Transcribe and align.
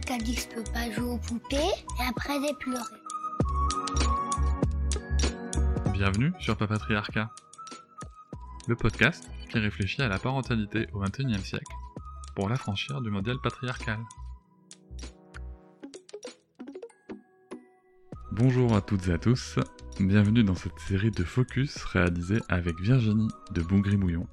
Quelqu'un 0.00 0.18
qui 0.18 0.32
a 0.32 0.58
dit 0.58 0.72
pas 0.72 0.90
jouer 0.90 1.10
aux 1.10 1.18
poupées 1.18 1.56
et 1.56 2.08
après 2.08 2.34
j'ai 2.40 2.54
pleuré. 2.54 2.82
Bienvenue 5.92 6.32
sur 6.40 6.56
Papatriarcat, 6.56 7.30
le 8.66 8.74
podcast 8.74 9.30
qui 9.50 9.58
réfléchit 9.58 10.02
à 10.02 10.08
la 10.08 10.18
parentalité 10.18 10.88
au 10.92 11.00
XXIe 11.00 11.38
siècle 11.44 11.72
pour 12.34 12.48
l'affranchir 12.48 13.00
du 13.02 13.10
modèle 13.10 13.36
patriarcal. 13.42 14.00
Bonjour 18.32 18.74
à 18.74 18.80
toutes 18.80 19.06
et 19.06 19.12
à 19.12 19.18
tous, 19.18 19.60
bienvenue 20.00 20.42
dans 20.42 20.56
cette 20.56 20.78
série 20.80 21.12
de 21.12 21.22
focus 21.22 21.84
réalisée 21.84 22.40
avec 22.48 22.80
Virginie 22.80 23.28
de 23.52 23.62
Boungrimouillon. 23.62 24.26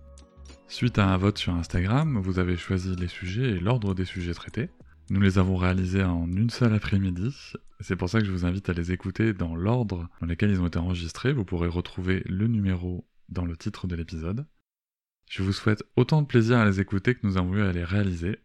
Suite 0.67 0.97
à 0.97 1.05
un 1.05 1.17
vote 1.17 1.37
sur 1.37 1.53
Instagram, 1.53 2.19
vous 2.19 2.39
avez 2.39 2.57
choisi 2.57 2.95
les 2.95 3.07
sujets 3.09 3.49
et 3.49 3.59
l'ordre 3.59 3.93
des 3.93 4.05
sujets 4.05 4.33
traités. 4.33 4.69
Nous 5.11 5.19
les 5.19 5.39
avons 5.39 5.57
réalisés 5.57 6.05
en 6.05 6.31
une 6.31 6.49
seule 6.49 6.73
après-midi, 6.73 7.35
c'est 7.81 7.97
pour 7.97 8.07
ça 8.07 8.21
que 8.21 8.25
je 8.25 8.31
vous 8.31 8.45
invite 8.45 8.69
à 8.69 8.73
les 8.73 8.93
écouter 8.93 9.33
dans 9.33 9.57
l'ordre 9.57 10.07
dans 10.21 10.25
lequel 10.25 10.51
ils 10.51 10.61
ont 10.61 10.67
été 10.67 10.79
enregistrés, 10.79 11.33
vous 11.33 11.43
pourrez 11.43 11.67
retrouver 11.67 12.23
le 12.27 12.47
numéro 12.47 13.05
dans 13.27 13.43
le 13.43 13.57
titre 13.57 13.87
de 13.87 13.97
l'épisode. 13.97 14.47
Je 15.29 15.43
vous 15.43 15.51
souhaite 15.51 15.83
autant 15.97 16.21
de 16.21 16.27
plaisir 16.27 16.59
à 16.59 16.65
les 16.65 16.79
écouter 16.79 17.13
que 17.13 17.27
nous 17.27 17.37
avons 17.37 17.55
eu 17.55 17.61
à 17.61 17.73
les 17.73 17.83
réaliser, 17.83 18.39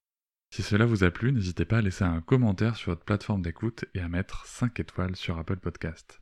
si 0.51 0.65
cela 0.65 0.87
vous 0.87 1.05
a 1.05 1.13
plu, 1.13 1.31
n'hésitez 1.31 1.65
pas 1.65 1.79
à 1.79 1.83
laisser 1.83 2.03
un 2.03 2.21
commentaire 2.21 2.75
sur 2.75 2.91
votre 2.91 3.05
plateforme 3.05 3.43
d'écoute 3.43 3.85
et 3.95 4.01
à 4.01 4.09
mettre 4.09 4.45
5 4.47 4.81
étoiles 4.81 5.15
sur 5.15 5.39
Apple 5.39 5.59
Podcast. 5.59 6.21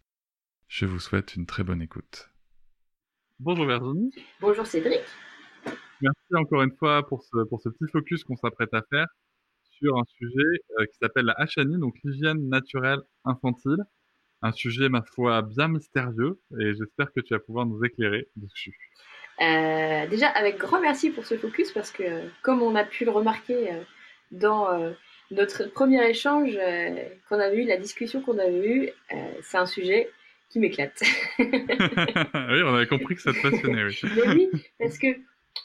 Je 0.68 0.84
vous 0.84 1.00
souhaite 1.00 1.36
une 1.36 1.46
très 1.46 1.64
bonne 1.64 1.80
écoute. 1.80 2.28
Bonjour 3.38 3.64
Virginie. 3.64 4.14
Bonjour 4.42 4.66
Cédric. 4.66 5.04
Merci 6.02 6.34
encore 6.34 6.60
une 6.60 6.76
fois 6.76 7.06
pour 7.06 7.22
ce, 7.22 7.44
pour 7.48 7.62
ce 7.62 7.70
petit 7.70 7.90
focus 7.90 8.24
qu'on 8.24 8.36
s'apprête 8.36 8.74
à 8.74 8.82
faire 8.90 9.06
sur 9.78 9.98
un 9.98 10.04
sujet 10.18 10.60
euh, 10.78 10.86
qui 10.86 10.96
s'appelle 11.00 11.26
la 11.26 11.36
HNI, 11.56 11.78
donc 11.78 11.94
l'hygiène 12.04 12.48
naturelle 12.48 13.00
infantile. 13.24 13.78
Un 14.42 14.52
sujet, 14.52 14.88
ma 14.88 15.02
foi, 15.02 15.42
bien 15.42 15.68
mystérieux 15.68 16.38
et 16.60 16.74
j'espère 16.74 17.12
que 17.12 17.20
tu 17.20 17.32
vas 17.32 17.40
pouvoir 17.40 17.66
nous 17.66 17.82
éclairer 17.84 18.28
dessus. 18.36 18.76
Euh, 19.40 20.06
déjà, 20.06 20.28
avec 20.28 20.58
grand 20.58 20.80
merci 20.80 21.10
pour 21.10 21.24
ce 21.24 21.36
focus 21.36 21.72
parce 21.72 21.90
que, 21.90 22.28
comme 22.42 22.62
on 22.62 22.74
a 22.74 22.84
pu 22.84 23.04
le 23.04 23.10
remarquer 23.10 23.72
euh, 23.72 23.82
dans 24.30 24.94
notre 25.30 25.64
premier 25.72 26.06
échange 26.08 26.58
qu'on 27.28 27.40
a 27.40 27.52
eu, 27.54 27.64
la 27.64 27.78
discussion 27.78 28.20
qu'on 28.20 28.38
a 28.38 28.50
eue, 28.50 28.90
c'est 29.42 29.56
un 29.56 29.66
sujet 29.66 30.10
qui 30.50 30.60
m'éclate. 30.60 31.02
oui, 31.38 32.62
on 32.64 32.74
avait 32.74 32.86
compris 32.86 33.16
que 33.16 33.22
ça 33.22 33.32
te 33.32 33.42
passionnait, 33.42 33.84
oui. 33.84 33.98
oui, 34.26 34.50
parce 34.78 34.98
que, 34.98 35.08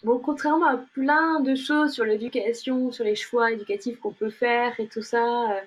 bon, 0.04 0.20
contrairement 0.20 0.68
à 0.68 0.78
plein 0.78 1.40
de 1.42 1.56
choses 1.56 1.94
sur 1.94 2.06
l'éducation, 2.06 2.92
sur 2.92 3.04
les 3.04 3.16
choix 3.16 3.52
éducatifs 3.52 4.00
qu'on 4.00 4.12
peut 4.12 4.30
faire 4.30 4.80
et 4.80 4.88
tout 4.88 5.02
ça, 5.02 5.62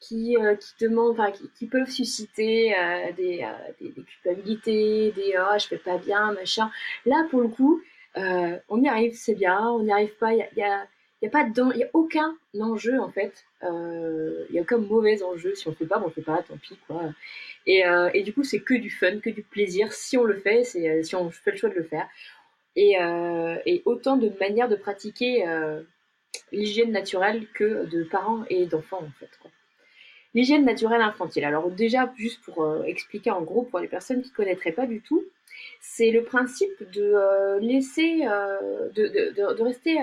qui, 0.00 0.36
qui 0.60 0.84
demandent, 0.84 1.18
enfin, 1.18 1.32
qui, 1.32 1.66
peuvent 1.66 1.90
susciter 1.90 2.74
des, 3.16 3.46
des, 3.80 3.90
des, 3.90 4.02
culpabilités, 4.02 5.12
des 5.12 5.34
oh, 5.38 5.58
je 5.58 5.66
fais 5.66 5.78
pas 5.78 5.98
bien, 5.98 6.32
machin. 6.32 6.70
Là, 7.06 7.26
pour 7.30 7.40
le 7.40 7.48
coup, 7.48 7.82
on 8.14 8.82
y 8.82 8.88
arrive, 8.88 9.14
c'est 9.14 9.34
bien, 9.34 9.60
on 9.70 9.82
n'y 9.82 9.92
arrive 9.92 10.16
pas, 10.16 10.32
il 10.32 10.48
y 10.56 10.62
a 10.62 10.86
n'y 11.22 11.28
a, 11.28 11.76
y 11.76 11.82
a 11.82 11.90
aucun 11.92 12.36
enjeu 12.60 13.00
en 13.00 13.10
fait. 13.10 13.44
Euh, 13.64 14.44
il 14.48 14.54
y 14.54 14.58
a 14.58 14.62
aucun 14.62 14.78
mauvais 14.78 15.22
enjeu. 15.22 15.54
Si 15.54 15.66
on 15.66 15.72
ne 15.72 15.76
fait 15.76 15.86
pas, 15.86 16.00
on 16.00 16.08
ne 16.08 16.12
fait 16.12 16.22
pas, 16.22 16.42
tant 16.42 16.56
pis 16.56 16.78
quoi. 16.86 17.02
Et, 17.66 17.84
euh, 17.86 18.10
et 18.14 18.22
du 18.22 18.32
coup, 18.32 18.44
c'est 18.44 18.60
que 18.60 18.74
du 18.74 18.90
fun, 18.90 19.18
que 19.18 19.30
du 19.30 19.42
plaisir. 19.42 19.92
Si 19.92 20.16
on 20.16 20.24
le 20.24 20.38
fait, 20.38 20.64
euh, 20.76 21.02
si 21.02 21.14
on 21.16 21.30
fait 21.30 21.52
le 21.52 21.56
choix 21.56 21.70
de 21.70 21.74
le 21.74 21.84
faire. 21.84 22.08
Et, 22.80 22.96
et 23.66 23.82
autant 23.86 24.16
de 24.16 24.30
manières 24.38 24.68
de 24.68 24.76
pratiquer 24.76 25.44
l'hygiène 26.52 26.92
naturelle 26.92 27.48
que 27.52 27.86
de 27.86 28.04
parents 28.04 28.44
et 28.50 28.66
d'enfants 28.66 29.02
en 29.02 29.10
fait. 29.18 29.30
L'hygiène 30.32 30.64
naturelle 30.64 31.00
infantile. 31.00 31.44
Alors 31.44 31.68
déjà, 31.70 32.12
juste 32.16 32.40
pour 32.44 32.84
expliquer 32.84 33.32
en 33.32 33.42
gros 33.42 33.62
pour 33.62 33.80
les 33.80 33.88
personnes 33.88 34.22
qui 34.22 34.30
ne 34.30 34.34
connaîtraient 34.34 34.72
pas 34.72 34.86
du 34.86 35.00
tout, 35.00 35.24
c'est 35.80 36.12
le 36.12 36.22
principe 36.22 36.88
de 36.92 37.58
laisser, 37.60 38.20
de, 38.20 39.62
rester 39.62 39.98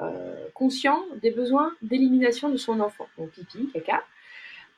euh, 0.00 0.46
conscient 0.54 1.04
des 1.20 1.30
besoins 1.30 1.74
d'élimination 1.82 2.48
de 2.48 2.56
son 2.56 2.80
enfant, 2.80 3.06
donc 3.18 3.30
pipi, 3.32 3.68
caca, 3.74 4.02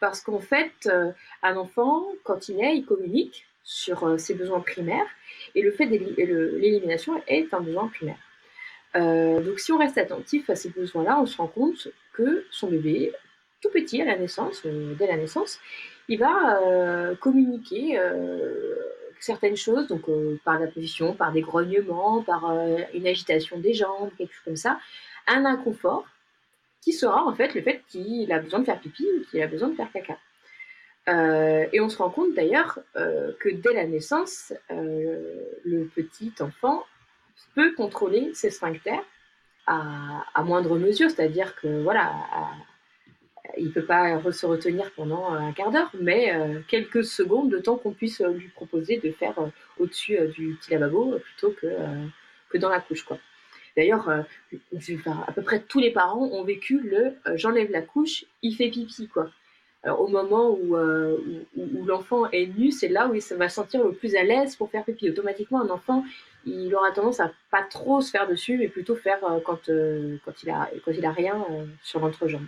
parce 0.01 0.21
qu'en 0.21 0.41
fait, 0.41 0.73
euh, 0.87 1.13
un 1.45 1.57
enfant, 1.57 2.05
quand 2.25 2.49
il 2.49 2.57
naît, 2.57 2.77
il 2.77 2.85
communique 2.85 3.47
sur 3.65 4.05
euh, 4.05 4.19
ses 4.19 4.35
besoins 4.35 4.61
primaires, 4.61 5.07
et 5.55 5.63
le 5.63 5.71
fait 5.71 5.87
l'élimination 5.87 7.23
est 7.27 7.53
un 7.55 7.61
besoin 7.61 7.89
primaire. 7.89 8.19
donc 8.95 9.59
si 9.59 9.73
on 9.73 9.79
reste 9.79 9.99
attentif 9.99 10.49
à 10.51 10.55
ces 10.55 10.71
besoins-là, 10.71 11.19
on 11.21 11.27
se 11.27 11.37
rend 11.37 11.47
compte 11.47 11.89
que 12.13 12.47
son 12.51 12.69
bébé, 12.69 13.13
tout 13.61 13.71
petit 13.71 14.01
à 14.03 14.05
la 14.05 14.17
naissance, 14.17 14.63
dès 14.65 15.07
la 15.07 15.17
naissance, 15.17 15.61
il 16.09 16.19
va 16.19 17.15
communiquer 17.21 17.99
certaines 19.21 19.57
choses, 19.57 19.89
par 20.45 20.59
la 20.59 20.67
position, 20.67 21.15
par 21.15 21.33
des 21.33 21.43
grognements, 21.43 22.23
par 22.23 22.51
une 22.95 23.07
agitation 23.07 23.59
des 23.59 23.75
jambes, 23.75 24.11
quelque 24.17 24.33
chose 24.33 24.45
comme 24.45 24.57
ça, 24.57 24.79
un 25.27 25.45
inconfort 25.45 26.07
qui 26.83 26.93
sera 26.93 27.25
en 27.25 27.35
fait 27.35 27.55
le 27.55 27.63
fait 27.63 27.83
qu'il 27.89 28.31
a 28.33 28.41
besoin 28.41 28.61
de 28.61 28.65
faire 28.65 28.81
pipi 28.81 29.07
ou 29.17 29.25
qu'il 29.31 29.41
a 29.41 29.47
besoin 29.47 29.69
de 29.69 29.77
faire 29.77 29.91
caca. 29.93 30.19
Euh, 31.09 31.67
et 31.73 31.81
on 31.81 31.89
se 31.89 31.99
rend 31.99 32.11
compte 32.11 32.35
d'ailleurs 32.35 32.79
euh, 32.97 33.33
que 33.41 33.49
dès 33.49 33.73
la 33.73 33.87
naissance, 33.87 34.53
euh, 34.71 35.45
le 35.65 35.87
petit 35.87 36.33
enfant 36.41 36.85
peut 37.55 37.75
contrôler 37.75 38.31
ses 38.35 38.51
sphincters 38.51 39.03
à, 39.67 40.43
moindre 40.45 40.79
mesure, 40.79 41.11
c'est-à-dire 41.11 41.55
que 41.57 41.83
voilà, 41.83 42.13
il 43.57 43.67
ne 43.67 43.71
peut 43.71 43.85
pas 43.85 44.21
se 44.33 44.45
retenir 44.45 44.91
pendant 44.93 45.33
un 45.33 45.53
quart 45.53 45.71
d'heure, 45.71 45.91
mais 46.01 46.33
quelques 46.69 47.05
secondes 47.05 47.49
de 47.49 47.59
temps 47.59 47.77
qu'on 47.77 47.93
puisse 47.93 48.21
lui 48.21 48.49
proposer 48.49 48.99
de 48.99 49.13
faire 49.13 49.35
au-dessus 49.79 50.19
du 50.29 50.57
petit 50.57 50.73
lavabo 50.73 51.19
plutôt 51.19 51.53
que, 51.53 51.69
que 52.51 52.59
dans 52.59 52.69
la 52.69 52.81
couche. 52.81 53.05
Quoi. 53.05 53.19
D'ailleurs, 53.77 54.09
à 54.09 55.33
peu 55.33 55.43
près 55.43 55.61
tous 55.61 55.79
les 55.79 55.93
parents 55.93 56.27
ont 56.27 56.45
vécu 56.45 56.81
le 56.81 57.15
j'enlève 57.37 57.71
la 57.71 57.83
couche, 57.83 58.25
il 58.43 58.57
fait 58.57 58.69
pipi, 58.69 59.09
quoi. 59.09 59.31
Alors, 59.83 60.01
au 60.01 60.09
moment 60.09 60.57
euh, 60.73 61.17
où, 61.57 61.85
l'enfant 61.85 62.31
est 62.31 62.47
nu, 62.47 62.71
c'est 62.71 62.89
là 62.89 63.09
où 63.09 63.15
il 63.15 63.23
va 63.37 63.49
se 63.49 63.55
sentir 63.57 63.83
le 63.83 63.93
plus 63.93 64.15
à 64.15 64.23
l'aise 64.23 64.55
pour 64.57 64.71
faire 64.71 64.85
pipi. 64.85 65.11
Automatiquement, 65.11 65.61
un 65.61 65.71
enfant, 65.71 66.05
il 66.47 66.75
aura 66.75 66.93
tendance 66.93 67.21
à 67.21 67.33
pas 67.51 67.63
trop 67.63 68.01
se 68.01 68.11
faire 68.11 68.29
dessus, 68.29 68.57
mais 68.59 68.69
plutôt 68.69 68.95
faire 68.95 69.19
quand, 69.45 69.69
quand, 70.25 70.43
il 70.43 70.51
a, 70.51 70.71
quand 70.85 70.93
il 70.93 71.05
a 71.05 71.11
rien 71.11 71.45
sur 71.83 72.01
l'entrejambe. 72.01 72.47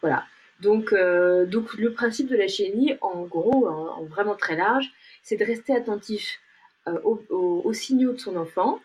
Voilà. 0.00 0.24
Donc, 0.60 0.92
donc, 0.92 1.74
le 1.74 1.92
principe 1.92 2.28
de 2.28 2.36
la 2.36 2.48
chenille, 2.48 2.98
en 3.00 3.22
gros, 3.22 3.68
en, 3.68 4.04
vraiment 4.04 4.34
très 4.34 4.56
large, 4.56 4.90
c'est 5.22 5.36
de 5.36 5.44
rester 5.44 5.74
attentif 5.74 6.40
aux 7.04 7.72
signaux 7.72 8.12
de 8.12 8.18
son 8.18 8.36
enfant, 8.36 8.80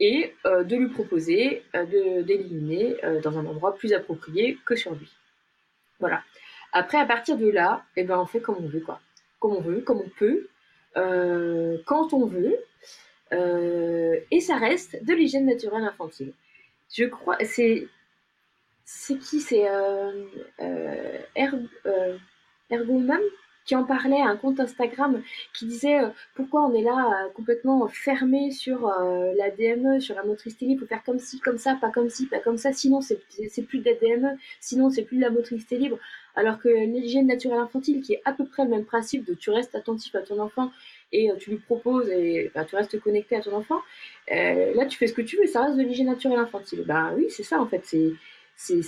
et 0.00 0.34
euh, 0.44 0.64
de 0.64 0.76
lui 0.76 0.88
proposer 0.88 1.62
euh, 1.74 2.22
d'éliminer 2.22 2.96
euh, 3.04 3.20
dans 3.20 3.38
un 3.38 3.46
endroit 3.46 3.74
plus 3.74 3.92
approprié 3.92 4.58
que 4.64 4.76
sur 4.76 4.94
lui. 4.94 5.10
Voilà. 6.00 6.22
Après, 6.78 6.98
à 6.98 7.06
partir 7.06 7.38
de 7.38 7.48
là, 7.48 7.82
eh 7.96 8.04
ben, 8.04 8.18
on 8.18 8.26
fait 8.26 8.40
comme 8.40 8.56
on 8.58 8.68
veut, 8.68 8.80
quoi. 8.80 9.00
Comme 9.40 9.52
on 9.52 9.60
veut, 9.62 9.80
comme 9.80 10.02
on 10.04 10.10
peut, 10.18 10.46
quand 11.86 12.12
on 12.12 12.26
veut, 12.26 12.56
et 14.30 14.40
ça 14.40 14.56
reste 14.56 15.02
de 15.02 15.14
l'hygiène 15.14 15.46
naturelle 15.46 15.84
infantile. 15.84 16.34
Je 16.92 17.04
crois, 17.04 17.38
c'est, 17.44 17.88
c'est 18.84 19.16
qui, 19.16 19.40
c'est 19.40 19.66
euh, 19.68 20.26
Ergomam 22.70 23.20
qui 23.66 23.74
en 23.74 23.84
parlait 23.84 24.20
un 24.20 24.36
compte 24.36 24.60
Instagram 24.60 25.22
qui 25.52 25.66
disait 25.66 26.00
euh, 26.00 26.08
pourquoi 26.34 26.64
on 26.66 26.74
est 26.74 26.82
là 26.82 27.24
euh, 27.26 27.28
complètement 27.34 27.86
fermé 27.88 28.52
sur 28.52 28.88
euh, 28.88 29.32
la 29.36 29.50
DME, 29.50 30.00
sur 30.00 30.14
la 30.14 30.22
motricité 30.22 30.66
libre, 30.66 30.82
faut 30.82 30.86
faire 30.86 31.02
comme 31.04 31.18
ci, 31.18 31.40
comme 31.40 31.58
ça, 31.58 31.76
pas 31.80 31.90
comme 31.90 32.08
ci, 32.08 32.26
pas 32.26 32.38
comme 32.38 32.56
ça, 32.56 32.72
sinon 32.72 33.00
c'est 33.00 33.18
plus 33.62 33.80
de 33.80 33.90
la 33.90 33.94
DME, 33.94 34.38
sinon 34.60 34.88
c'est 34.88 35.02
plus 35.02 35.16
de 35.16 35.22
la 35.22 35.30
motricité 35.30 35.76
libre. 35.76 35.98
Alors 36.36 36.58
que 36.58 36.68
l'hygiène 36.68 37.26
naturelle 37.26 37.58
infantile, 37.58 38.02
qui 38.02 38.12
est 38.12 38.22
à 38.24 38.32
peu 38.32 38.44
près 38.44 38.64
le 38.64 38.70
même 38.70 38.84
principe 38.84 39.24
de 39.24 39.34
tu 39.34 39.50
restes 39.50 39.74
attentif 39.74 40.14
à 40.14 40.20
ton 40.20 40.38
enfant 40.38 40.70
et 41.10 41.30
tu 41.38 41.50
lui 41.50 41.56
proposes 41.56 42.10
et 42.10 42.50
bah, 42.54 42.66
tu 42.66 42.76
restes 42.76 43.00
connecté 43.00 43.36
à 43.36 43.40
ton 43.40 43.56
enfant, 43.56 43.80
là 44.28 44.84
tu 44.86 44.98
fais 44.98 45.06
ce 45.06 45.14
que 45.14 45.22
tu 45.22 45.38
veux, 45.38 45.46
ça 45.46 45.64
reste 45.64 45.78
de 45.78 45.82
l'hygiène 45.82 46.08
naturelle 46.08 46.38
infantile. 46.38 46.84
Bah 46.86 47.12
oui, 47.16 47.26
c'est 47.30 47.42
ça 47.42 47.58
en 47.58 47.66
fait, 47.66 47.80
c'est 47.84 48.12
c'est 48.56 48.82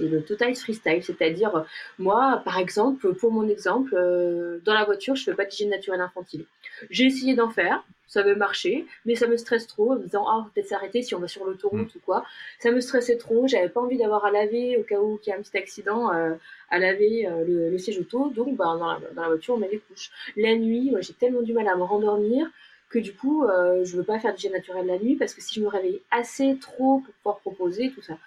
le 0.00 0.20
total 0.22 0.54
freestyle. 0.54 1.02
C'est-à-dire, 1.02 1.64
moi, 1.98 2.42
par 2.44 2.58
exemple, 2.58 3.14
pour 3.14 3.32
mon 3.32 3.48
exemple, 3.48 3.94
euh, 3.94 4.58
dans 4.64 4.74
la 4.74 4.84
voiture, 4.84 5.14
je 5.14 5.24
fais 5.24 5.34
pas 5.34 5.44
d'hygiène 5.44 5.70
naturelle 5.70 6.00
infantile. 6.00 6.44
J'ai 6.90 7.04
essayé 7.04 7.34
d'en 7.34 7.48
faire, 7.48 7.84
ça 8.08 8.22
veut 8.22 8.34
marcher, 8.34 8.86
mais 9.06 9.14
ça 9.14 9.26
me 9.26 9.36
stresse 9.36 9.66
trop 9.66 9.92
en 9.92 9.96
me 9.96 10.04
disant, 10.04 10.26
ah, 10.28 10.46
peut-être 10.52 10.68
s'arrêter 10.68 11.02
si 11.02 11.14
on 11.14 11.18
va 11.18 11.28
sur 11.28 11.46
l'autoroute 11.46 11.94
mm. 11.94 11.98
ou 11.98 12.00
quoi. 12.04 12.24
Ça 12.58 12.70
me 12.70 12.80
stressait 12.80 13.16
trop, 13.16 13.46
j'avais 13.48 13.68
pas 13.68 13.80
envie 13.80 13.96
d'avoir 13.96 14.24
à 14.24 14.30
laver 14.30 14.76
au 14.76 14.82
cas 14.82 15.00
où 15.00 15.18
il 15.24 15.30
y 15.30 15.32
a 15.32 15.36
un 15.36 15.40
petit 15.40 15.56
accident, 15.56 16.12
euh, 16.12 16.34
à 16.70 16.78
laver 16.78 17.26
euh, 17.26 17.70
le, 17.70 17.78
siège 17.78 17.98
auto. 17.98 18.30
Donc, 18.30 18.56
bah, 18.56 18.76
dans, 18.78 18.98
la, 19.22 19.28
voiture, 19.28 19.54
on 19.54 19.58
met 19.58 19.70
les 19.70 19.78
couches. 19.78 20.10
La 20.36 20.54
nuit, 20.56 20.92
j'ai 21.00 21.14
tellement 21.14 21.42
du 21.42 21.52
mal 21.52 21.68
à 21.68 21.76
me 21.76 21.84
rendormir 21.84 22.50
que 22.90 22.98
du 22.98 23.14
coup, 23.14 23.44
euh, 23.44 23.84
je 23.84 23.96
veux 23.96 24.04
pas 24.04 24.18
faire 24.18 24.34
d'hygiène 24.34 24.52
naturelle 24.52 24.86
la 24.86 24.98
nuit 24.98 25.16
parce 25.16 25.34
que 25.34 25.40
si 25.40 25.54
je 25.54 25.62
me 25.62 25.68
réveille 25.68 26.02
assez 26.10 26.58
trop 26.60 26.98
pour 26.98 27.14
pouvoir 27.14 27.38
proposer 27.38 27.90
tout 27.90 28.02
ça. 28.02 28.18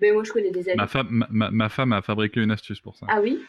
Mais 0.00 0.12
moi, 0.12 0.24
je 0.24 0.32
connais 0.32 0.50
des 0.50 0.68
amis. 0.68 0.76
Ma 0.76 0.86
femme, 0.86 1.26
ma, 1.30 1.68
femme 1.68 1.92
a 1.92 2.02
fabriqué 2.02 2.42
une 2.42 2.50
astuce 2.50 2.80
pour 2.80 2.96
ça. 2.96 3.06
Ah 3.08 3.20
oui? 3.20 3.42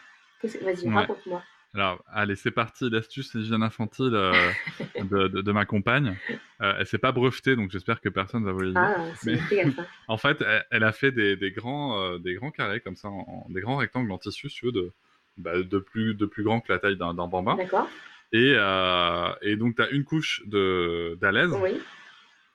Vas-y, 0.44 0.89
raconte-moi. 0.89 1.44
Alors, 1.73 2.01
allez, 2.11 2.35
c'est 2.35 2.51
parti, 2.51 2.89
l'astuce 2.89 3.33
hygiène 3.33 3.61
infantile 3.61 4.13
euh, 4.13 4.33
de, 5.01 5.27
de, 5.27 5.51
ma 5.51 5.65
compagne. 5.65 6.17
Euh, 6.61 6.73
elle 6.79 6.88
s'est 6.88 6.97
pas 6.97 7.11
brevetée, 7.11 7.55
donc 7.55 7.71
j'espère 7.71 7.99
que 7.99 8.09
personne 8.09 8.45
va 8.45 8.51
voler. 8.51 8.71
Ah, 8.75 8.95
Mais... 9.25 9.38
en 10.07 10.17
fait, 10.17 10.44
elle, 10.71 10.83
a 10.83 10.91
fait 10.91 11.11
des, 11.11 11.35
des 11.35 11.51
grands, 11.51 12.01
euh, 12.01 12.17
des 12.19 12.35
grands 12.35 12.51
carrés 12.51 12.79
comme 12.79 12.95
ça, 12.95 13.09
en, 13.09 13.45
des 13.49 13.61
grands 13.61 13.77
rectangles 13.77 14.11
en 14.11 14.17
tissu, 14.17 14.49
si 14.49 14.71
de, 14.71 14.91
bah, 15.38 15.61
de, 15.61 15.77
plus, 15.77 16.15
de 16.15 16.25
plus 16.25 16.44
grand 16.44 16.61
que 16.61 16.71
la 16.71 16.79
taille 16.79 16.97
d'un 16.97 17.13
bambin. 17.13 17.55
D'accord. 17.55 17.89
Et, 18.31 18.53
euh, 18.55 19.29
et 19.41 19.55
donc, 19.55 19.75
tu 19.75 19.81
as 19.81 19.89
une 19.89 20.03
couche 20.03 20.41
d'alaise. 20.47 21.51
Oui. 21.61 21.79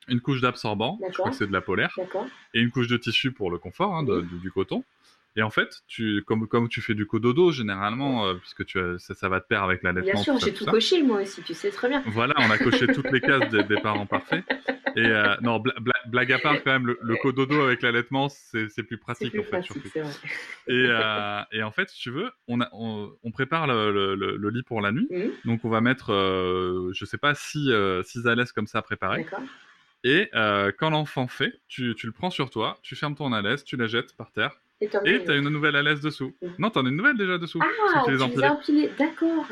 Une 0.08 0.20
couche 0.20 0.40
d'absorbant, 0.40 0.98
je 1.08 1.16
crois 1.16 1.30
que 1.30 1.36
c'est 1.36 1.46
de 1.46 1.52
la 1.52 1.60
polaire, 1.60 1.96
et 2.54 2.60
une 2.60 2.70
couche 2.70 2.88
de 2.88 2.96
tissu 2.96 3.32
pour 3.32 3.50
le 3.50 3.58
confort, 3.58 3.94
hein, 3.94 4.02
de, 4.02 4.20
du, 4.42 4.50
coton. 4.50 4.84
Et 5.34 5.42
en 5.42 5.50
fait, 5.50 5.82
tu, 5.86 6.22
comme, 6.26 6.46
comme 6.46 6.68
tu 6.68 6.82
fais 6.82 6.94
du 6.94 7.06
cododo 7.06 7.52
généralement, 7.52 8.26
euh, 8.26 8.34
puisque 8.34 8.66
tu 8.66 8.78
ça, 8.98 9.14
ça, 9.14 9.28
va 9.30 9.40
te 9.40 9.46
pair 9.46 9.62
avec 9.62 9.82
l'allaitement. 9.82 10.12
Bien 10.12 10.22
sûr, 10.22 10.38
j'ai 10.38 10.52
tout, 10.52 10.66
coché 10.66 11.02
moi 11.02 11.22
aussi, 11.22 11.42
tu 11.42 11.54
sais 11.54 11.70
très 11.70 11.88
bien. 11.88 12.02
Voilà, 12.06 12.34
on 12.38 12.50
a 12.50 12.58
coché 12.58 12.86
toutes 12.88 13.10
les 13.10 13.20
cases 13.20 13.48
des, 13.48 13.80
parents 13.80 14.04
parfaits. 14.04 14.44
Et 14.94 15.06
euh, 15.06 15.34
non, 15.40 15.62
blague 16.08 16.32
à 16.32 16.38
part 16.38 16.62
quand 16.62 16.72
même, 16.72 16.94
le, 17.00 17.16
cododo 17.16 17.62
avec 17.62 17.80
l'allaitement, 17.80 18.28
c'est 18.28 18.82
plus 18.82 18.98
pratique 18.98 19.34
en 19.38 19.42
fait. 19.42 19.64
Et, 20.68 20.86
euh, 20.88 21.40
et, 21.50 21.62
en 21.62 21.70
fait, 21.70 21.88
si 21.88 21.98
tu 21.98 22.10
veux, 22.10 22.30
on, 22.46 22.60
a, 22.60 22.68
on, 22.72 23.30
prépare 23.32 23.66
le, 23.66 24.14
le, 24.14 24.50
lit 24.50 24.62
pour 24.62 24.82
la 24.82 24.92
nuit. 24.92 25.08
Mmh. 25.10 25.48
Donc 25.48 25.64
on 25.64 25.70
va 25.70 25.80
mettre, 25.80 26.12
je 26.92 27.04
sais 27.06 27.16
pas, 27.16 27.34
six, 27.34 27.72
six 28.04 28.26
alaises 28.26 28.52
comme 28.52 28.66
ça 28.66 28.82
préparées. 28.82 29.26
Et 30.04 30.30
quand 30.78 30.90
l'enfant 30.90 31.28
fait, 31.28 31.60
tu, 31.68 31.94
tu 31.94 32.06
le 32.06 32.12
prends 32.12 32.30
sur 32.30 32.50
toi, 32.50 32.78
tu 32.82 32.96
fermes 32.96 33.14
ton 33.14 33.32
alaise, 33.32 33.64
tu 33.64 33.76
la 33.76 33.86
jettes 33.86 34.16
par 34.16 34.32
terre 34.32 34.58
et 35.04 35.24
t'as 35.24 35.36
une 35.36 35.48
nouvelle 35.48 35.76
à 35.76 35.82
l'aise 35.82 36.00
dessous. 36.00 36.34
Non, 36.58 36.70
t'en 36.70 36.84
as 36.84 36.88
une 36.88 36.96
nouvelle 36.96 37.16
déjà 37.16 37.38
dessous. 37.38 37.60
Ah, 37.62 38.02
tu 38.04 38.12
les, 38.12 38.22
as 38.22 38.88
D'accord. 38.98 39.46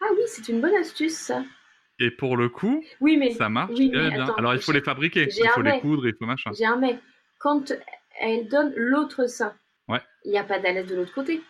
Ah 0.00 0.06
oui, 0.12 0.22
c'est 0.26 0.48
une 0.48 0.60
bonne 0.60 0.74
astuce, 0.76 1.14
ça. 1.14 1.42
Et 1.98 2.12
pour 2.12 2.36
le 2.36 2.48
coup, 2.48 2.84
oui, 3.00 3.16
mais, 3.16 3.32
ça 3.32 3.48
marche 3.48 3.74
bien. 3.74 4.28
Alors, 4.36 4.54
il 4.54 4.60
faut 4.60 4.72
les 4.72 4.80
fabriquer, 4.80 5.28
il 5.28 5.48
faut 5.48 5.62
les 5.62 5.80
coudre, 5.80 6.06
il 6.06 6.14
faut 6.14 6.26
machin. 6.26 6.50
J'ai 6.56 6.64
un 6.64 6.76
mais. 6.76 6.98
Quand 7.40 7.72
elle 8.20 8.48
donne 8.48 8.72
l'autre 8.74 9.28
sein, 9.28 9.54
ouais. 9.86 10.00
il 10.24 10.32
n'y 10.32 10.38
a 10.38 10.42
pas 10.42 10.58
d'alaise 10.58 10.86
de 10.86 10.96
l'autre 10.96 11.14
côté 11.14 11.40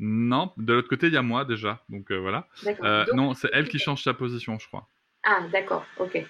Non, 0.00 0.52
de 0.56 0.72
l'autre 0.72 0.88
côté, 0.88 1.06
il 1.06 1.12
y 1.12 1.16
a 1.16 1.22
moi 1.22 1.44
déjà. 1.44 1.84
Donc 1.88 2.10
euh, 2.10 2.18
voilà. 2.18 2.48
Euh, 2.82 3.04
non, 3.14 3.34
c'est 3.34 3.48
elle 3.52 3.68
qui 3.68 3.78
change 3.78 4.02
sa 4.02 4.14
position, 4.14 4.58
je 4.58 4.66
crois. 4.66 4.88
Ah, 5.22 5.42
d'accord, 5.52 5.84
ok. 5.98 6.26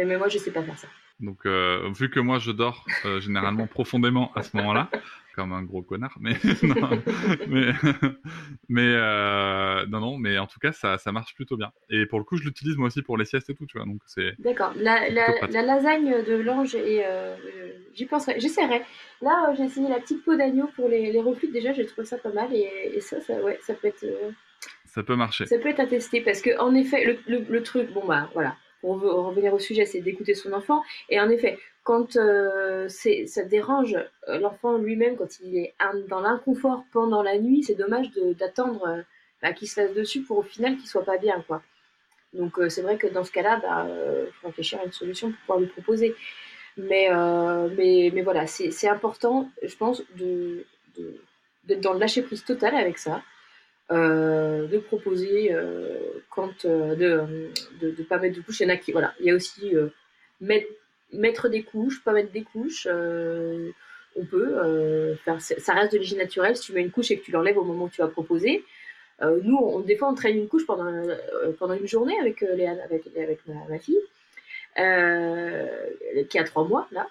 Mais, 0.00 0.06
mais 0.06 0.16
moi, 0.16 0.28
je 0.28 0.38
sais 0.38 0.50
pas 0.50 0.62
faire 0.62 0.78
ça. 0.78 0.88
Donc, 1.20 1.44
euh, 1.44 1.90
vu 1.94 2.08
que 2.08 2.20
moi, 2.20 2.38
je 2.38 2.50
dors 2.50 2.86
généralement 3.18 3.66
profondément 3.78 4.32
à 4.34 4.42
ce 4.42 4.56
moment-là, 4.56 4.88
comme 5.34 5.52
un 5.52 5.62
gros 5.62 5.82
connard, 5.82 6.16
mais 6.18 6.32
non, 6.62 7.02
mais, 7.46 7.72
mais 8.70 8.92
euh, 8.94 9.84
non, 9.86 10.00
non, 10.00 10.16
mais 10.16 10.38
en 10.38 10.46
tout 10.46 10.58
cas, 10.58 10.72
ça, 10.72 10.96
ça, 10.96 11.12
marche 11.12 11.34
plutôt 11.34 11.58
bien. 11.58 11.70
Et 11.90 12.06
pour 12.06 12.18
le 12.18 12.24
coup, 12.24 12.38
je 12.38 12.44
l'utilise 12.44 12.76
moi 12.76 12.86
aussi 12.86 13.02
pour 13.02 13.18
les 13.18 13.26
siestes 13.26 13.50
et 13.50 13.54
tout, 13.54 13.66
tu 13.66 13.76
vois. 13.76 13.86
Donc 13.86 14.00
c'est. 14.06 14.34
D'accord. 14.38 14.72
La, 14.76 15.10
la, 15.10 15.62
lasagne 15.62 16.24
de 16.24 16.36
l'ange 16.36 16.74
et 16.74 17.04
euh, 17.04 17.36
j'y 17.94 18.06
penserai, 18.06 18.40
j'essaierai. 18.40 18.80
Là, 19.20 19.50
euh, 19.50 19.54
j'ai 19.56 19.64
essayé 19.64 19.88
la 19.88 20.00
petite 20.00 20.24
peau 20.24 20.36
d'agneau 20.36 20.68
pour 20.74 20.88
les, 20.88 21.12
les 21.12 21.20
reflux. 21.20 21.48
Déjà, 21.48 21.74
j'ai 21.74 21.84
trouvé 21.84 22.06
ça 22.06 22.16
pas 22.16 22.32
mal 22.32 22.48
et, 22.54 22.92
et 22.94 23.00
ça, 23.00 23.20
ça, 23.20 23.34
ouais, 23.42 23.58
ça 23.62 23.74
peut 23.74 23.88
être. 23.88 24.06
ça 24.86 25.02
peut 25.02 25.16
marcher. 25.16 25.44
Ça 25.44 25.58
peut 25.58 25.68
être 25.68 25.86
tester 25.86 26.22
parce 26.22 26.40
que 26.40 26.58
en 26.58 26.74
effet, 26.74 27.04
le, 27.04 27.18
le, 27.26 27.44
le 27.46 27.62
truc, 27.62 27.92
bon 27.92 28.06
bah 28.06 28.30
voilà, 28.32 28.56
veut 28.82 29.10
revenir 29.10 29.52
au 29.54 29.58
sujet, 29.58 29.84
c'est 29.84 30.00
d'écouter 30.00 30.34
son 30.34 30.52
enfant. 30.52 30.82
Et 31.08 31.20
en 31.20 31.28
effet, 31.28 31.58
quand 31.82 32.16
euh, 32.16 32.88
ça 32.88 33.42
dérange 33.44 33.96
euh, 34.28 34.38
l'enfant 34.38 34.76
lui-même, 34.76 35.16
quand 35.16 35.40
il 35.40 35.56
est 35.56 35.74
dans 36.08 36.20
l'inconfort 36.20 36.84
pendant 36.92 37.22
la 37.22 37.38
nuit, 37.38 37.62
c'est 37.62 37.74
dommage 37.74 38.10
d'attendre 38.38 38.86
euh, 38.86 39.02
bah, 39.42 39.52
qu'il 39.52 39.68
se 39.68 39.74
fasse 39.74 39.94
dessus 39.94 40.22
pour 40.22 40.38
au 40.38 40.42
final 40.42 40.76
qu'il 40.76 40.86
soit 40.86 41.04
pas 41.04 41.18
bien. 41.18 41.42
quoi. 41.46 41.62
Donc 42.32 42.60
c'est 42.68 42.82
vrai 42.82 42.96
que 42.96 43.06
dans 43.06 43.24
ce 43.24 43.32
cas-là, 43.32 43.56
il 43.56 43.62
bah, 43.62 43.86
faut 44.40 44.46
réfléchir 44.48 44.78
à 44.80 44.84
une 44.84 44.92
solution 44.92 45.30
pour 45.30 45.40
pouvoir 45.40 45.58
lui 45.60 45.66
proposer. 45.66 46.14
Mais, 46.76 47.10
mais, 47.76 48.10
mais 48.14 48.22
voilà, 48.22 48.46
c'est 48.46 48.88
important, 48.88 49.50
je 49.62 49.76
pense, 49.76 50.02
d'être 50.14 50.64
de, 51.64 51.74
dans 51.74 51.92
le 51.92 51.98
lâcher-prise 51.98 52.44
total 52.44 52.76
avec 52.76 52.98
ça. 52.98 53.22
De 53.90 54.78
proposer 54.78 55.54
quand 56.30 56.66
de 56.66 57.26
ne 57.82 58.02
pas 58.04 58.18
mettre 58.18 58.36
de 58.36 58.42
couche. 58.42 58.60
Il 58.60 58.64
y 58.64 58.66
en 58.66 58.74
a 58.74 58.76
qui, 58.76 58.92
voilà, 58.92 59.14
il 59.20 59.26
y 59.26 59.30
a 59.30 59.34
aussi 59.34 59.74
mettre 60.40 60.68
mettre 61.12 61.48
des 61.48 61.62
couches, 61.62 62.02
pas 62.02 62.12
mettre 62.12 62.32
des 62.32 62.42
couches. 62.42 62.86
Euh, 62.90 63.70
on 64.16 64.24
peut 64.24 64.58
euh, 64.58 65.14
faire, 65.16 65.40
ça 65.40 65.72
reste 65.72 65.92
de 65.92 65.98
l'hygiène 65.98 66.18
naturelle. 66.18 66.56
Si 66.56 66.62
tu 66.62 66.72
mets 66.72 66.82
une 66.82 66.90
couche 66.90 67.10
et 67.10 67.18
que 67.18 67.24
tu 67.24 67.30
l'enlèves 67.30 67.58
au 67.58 67.64
moment 67.64 67.84
où 67.84 67.88
tu 67.88 68.00
vas 68.00 68.08
proposer, 68.08 68.64
euh, 69.22 69.40
nous, 69.42 69.56
on, 69.56 69.80
des 69.80 69.96
fois, 69.96 70.08
on 70.08 70.14
traîne 70.14 70.36
une 70.36 70.48
couche 70.48 70.66
pendant, 70.66 70.90
pendant 71.58 71.74
une 71.74 71.86
journée 71.86 72.18
avec, 72.20 72.40
les, 72.40 72.66
avec, 72.66 73.06
avec 73.16 73.40
ma, 73.46 73.78
fille, 73.78 74.00
qui 76.28 76.38
a 76.38 76.44
trois 76.44 76.64
mois, 76.64 76.88
là. 76.92 77.06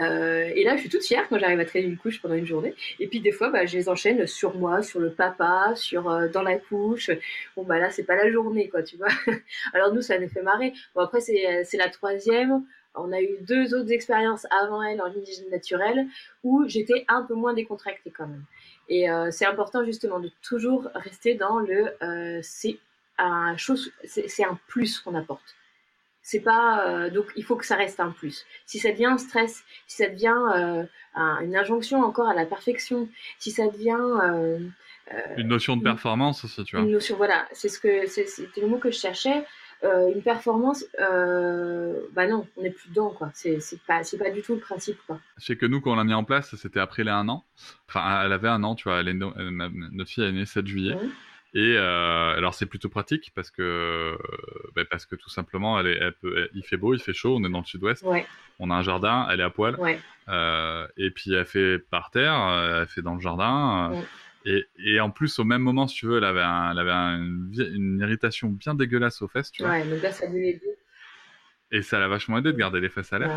Et 0.00 0.64
là, 0.64 0.76
je 0.76 0.80
suis 0.80 0.88
toute 0.88 1.04
fière 1.04 1.28
quand 1.28 1.38
j'arrive 1.38 1.60
à 1.60 1.64
traîner 1.64 1.86
une 1.86 1.96
couche 1.96 2.20
pendant 2.20 2.34
une 2.34 2.46
journée. 2.46 2.74
Et 2.98 3.06
puis 3.06 3.20
des 3.20 3.32
fois, 3.32 3.50
bah, 3.50 3.66
je 3.66 3.76
les 3.76 3.88
enchaîne 3.88 4.26
sur 4.26 4.56
moi, 4.56 4.82
sur 4.82 5.00
le 5.00 5.10
papa, 5.10 5.72
sur 5.76 6.04
dans 6.30 6.42
la 6.42 6.58
couche. 6.58 7.10
Bon 7.56 7.64
bah 7.64 7.78
là, 7.78 7.90
c'est 7.90 8.04
pas 8.04 8.16
la 8.16 8.30
journée, 8.30 8.68
quoi, 8.68 8.82
tu 8.82 8.96
vois. 8.96 9.08
Alors 9.74 9.92
nous, 9.92 10.02
ça 10.02 10.18
nous 10.18 10.28
fait 10.28 10.42
marrer. 10.42 10.72
Bon 10.94 11.02
après, 11.02 11.20
c'est 11.20 11.76
la 11.76 11.88
troisième. 11.88 12.64
On 12.94 13.12
a 13.12 13.20
eu 13.20 13.36
deux 13.42 13.74
autres 13.74 13.92
expériences 13.92 14.46
avant 14.50 14.82
elle 14.82 15.00
en 15.00 15.12
hygiène 15.12 15.50
naturelle 15.50 16.06
où 16.42 16.64
j'étais 16.66 17.04
un 17.08 17.22
peu 17.22 17.34
moins 17.34 17.54
décontractée 17.54 18.10
quand 18.10 18.26
même. 18.26 18.44
Et 18.88 19.08
euh, 19.08 19.30
c'est 19.30 19.46
important 19.46 19.84
justement 19.84 20.18
de 20.18 20.30
toujours 20.42 20.88
rester 20.94 21.34
dans 21.34 21.60
le 21.60 21.94
euh, 22.02 22.40
c'est 22.42 22.78
un 23.18 23.56
chose, 23.56 23.92
c'est 24.04 24.44
un 24.44 24.58
plus 24.66 24.98
qu'on 24.98 25.14
apporte. 25.14 25.54
C'est 26.22 26.40
pas 26.40 26.86
euh, 26.86 27.10
donc 27.10 27.26
il 27.36 27.44
faut 27.44 27.56
que 27.56 27.66
ça 27.66 27.76
reste 27.76 28.00
un 28.00 28.10
plus. 28.10 28.46
Si 28.66 28.78
ça 28.78 28.92
devient 28.92 29.06
un 29.06 29.18
stress, 29.18 29.64
si 29.86 30.02
ça 30.02 30.08
devient 30.08 30.86
une 31.14 31.56
injonction 31.56 32.02
encore 32.02 32.28
à 32.28 32.34
la 32.34 32.46
perfection, 32.46 33.08
si 33.38 33.50
ça 33.50 33.68
devient 33.68 34.60
une 35.36 35.48
notion 35.48 35.76
de 35.76 35.82
performance 35.82 36.44
aussi, 36.44 36.62
tu 36.64 36.76
vois. 36.76 36.84
Une 36.84 36.92
notion, 36.92 37.16
voilà, 37.16 37.46
c'est 37.52 37.68
ce 37.68 37.80
que 37.80 38.06
c'était 38.06 38.60
le 38.60 38.68
mot 38.68 38.78
que 38.78 38.90
je 38.90 38.98
cherchais. 38.98 39.44
Euh, 39.82 40.12
une 40.14 40.22
performance, 40.22 40.84
euh, 41.00 42.00
bah 42.12 42.26
non, 42.26 42.46
on 42.56 42.62
n'est 42.62 42.70
plus 42.70 42.90
dedans, 42.90 43.10
quoi. 43.10 43.30
C'est 43.32 43.58
pas, 43.86 44.02
pas 44.18 44.30
du 44.30 44.42
tout 44.42 44.54
le 44.54 44.60
principe, 44.60 44.98
quoi. 45.06 45.18
Je 45.38 45.46
sais 45.46 45.56
que 45.56 45.64
nous, 45.64 45.80
quand 45.80 45.92
on 45.92 45.96
l'a 45.96 46.04
mis 46.04 46.12
en 46.12 46.24
place, 46.24 46.54
c'était 46.56 46.80
après 46.80 47.02
les 47.02 47.10
un 47.10 47.28
an. 47.30 47.44
Enfin, 47.88 48.22
elle 48.24 48.32
avait 48.32 48.48
un 48.48 48.62
an, 48.62 48.74
tu 48.74 48.88
vois. 48.88 49.00
Elle 49.00 49.16
notre 49.16 50.10
fille 50.10 50.24
est 50.24 50.32
née 50.32 50.44
7 50.44 50.66
juillet. 50.66 50.96
Et 51.52 51.74
euh, 51.76 52.36
alors 52.36 52.54
c'est 52.54 52.66
plutôt 52.66 52.88
pratique 52.88 53.32
parce 53.34 53.50
que 53.50 54.16
bah, 54.76 54.84
parce 54.88 55.04
que 55.04 55.16
tout 55.16 55.30
simplement 55.30 55.80
elle 55.80 55.88
est, 55.88 55.98
elle 56.00 56.12
peut, 56.12 56.48
il 56.54 56.64
fait 56.64 56.76
beau, 56.76 56.94
il 56.94 57.00
fait 57.00 57.12
chaud, 57.12 57.36
on 57.36 57.44
est 57.44 57.50
dans 57.50 57.58
le 57.58 57.64
sud-ouest, 57.64 58.04
ouais. 58.04 58.24
on 58.60 58.70
a 58.70 58.74
un 58.74 58.82
jardin, 58.82 59.26
elle 59.30 59.40
est 59.40 59.44
à 59.44 59.50
poil, 59.50 59.74
ouais. 59.80 59.98
euh, 60.28 60.86
et 60.96 61.10
puis 61.10 61.32
elle 61.32 61.46
fait 61.46 61.78
par 61.78 62.10
terre, 62.10 62.34
elle 62.80 62.86
fait 62.86 63.02
dans 63.02 63.14
le 63.14 63.20
jardin, 63.20 63.90
ouais. 63.92 64.04
Et, 64.46 64.66
et, 64.78 65.00
en 65.00 65.10
plus, 65.10 65.38
au 65.38 65.44
même 65.44 65.60
moment, 65.60 65.86
si 65.86 65.96
tu 65.96 66.06
veux, 66.06 66.16
elle 66.16 66.24
avait, 66.24 66.40
un, 66.40 66.70
elle 66.70 66.78
avait 66.78 66.92
une 66.92 67.98
irritation 68.00 68.48
bien 68.48 68.74
dégueulasse 68.74 69.20
aux 69.20 69.28
fesses, 69.28 69.50
tu 69.50 69.62
vois. 69.62 69.72
Ouais, 69.72 69.84
donc 69.84 70.02
là, 70.02 70.12
ça 70.12 70.26
lui 70.28 70.48
aidé. 70.48 70.78
Et 71.70 71.82
ça 71.82 71.98
l'a 71.98 72.08
vachement 72.08 72.38
aidé 72.38 72.52
de 72.52 72.56
garder 72.56 72.80
les 72.80 72.88
fesses 72.88 73.12
à 73.12 73.18
l'air. 73.18 73.30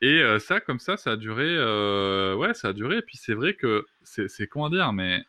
Et 0.00 0.20
euh, 0.20 0.38
ça, 0.38 0.60
comme 0.60 0.78
ça, 0.78 0.96
ça 0.96 1.12
a 1.12 1.16
duré. 1.16 1.44
Euh, 1.46 2.34
ouais, 2.34 2.54
ça 2.54 2.68
a 2.68 2.72
duré. 2.72 2.98
Et 2.98 3.02
puis 3.02 3.16
c'est 3.16 3.34
vrai 3.34 3.54
que 3.54 3.86
c'est 4.02 4.46
comment 4.46 4.68
dire, 4.68 4.92
mais 4.92 5.24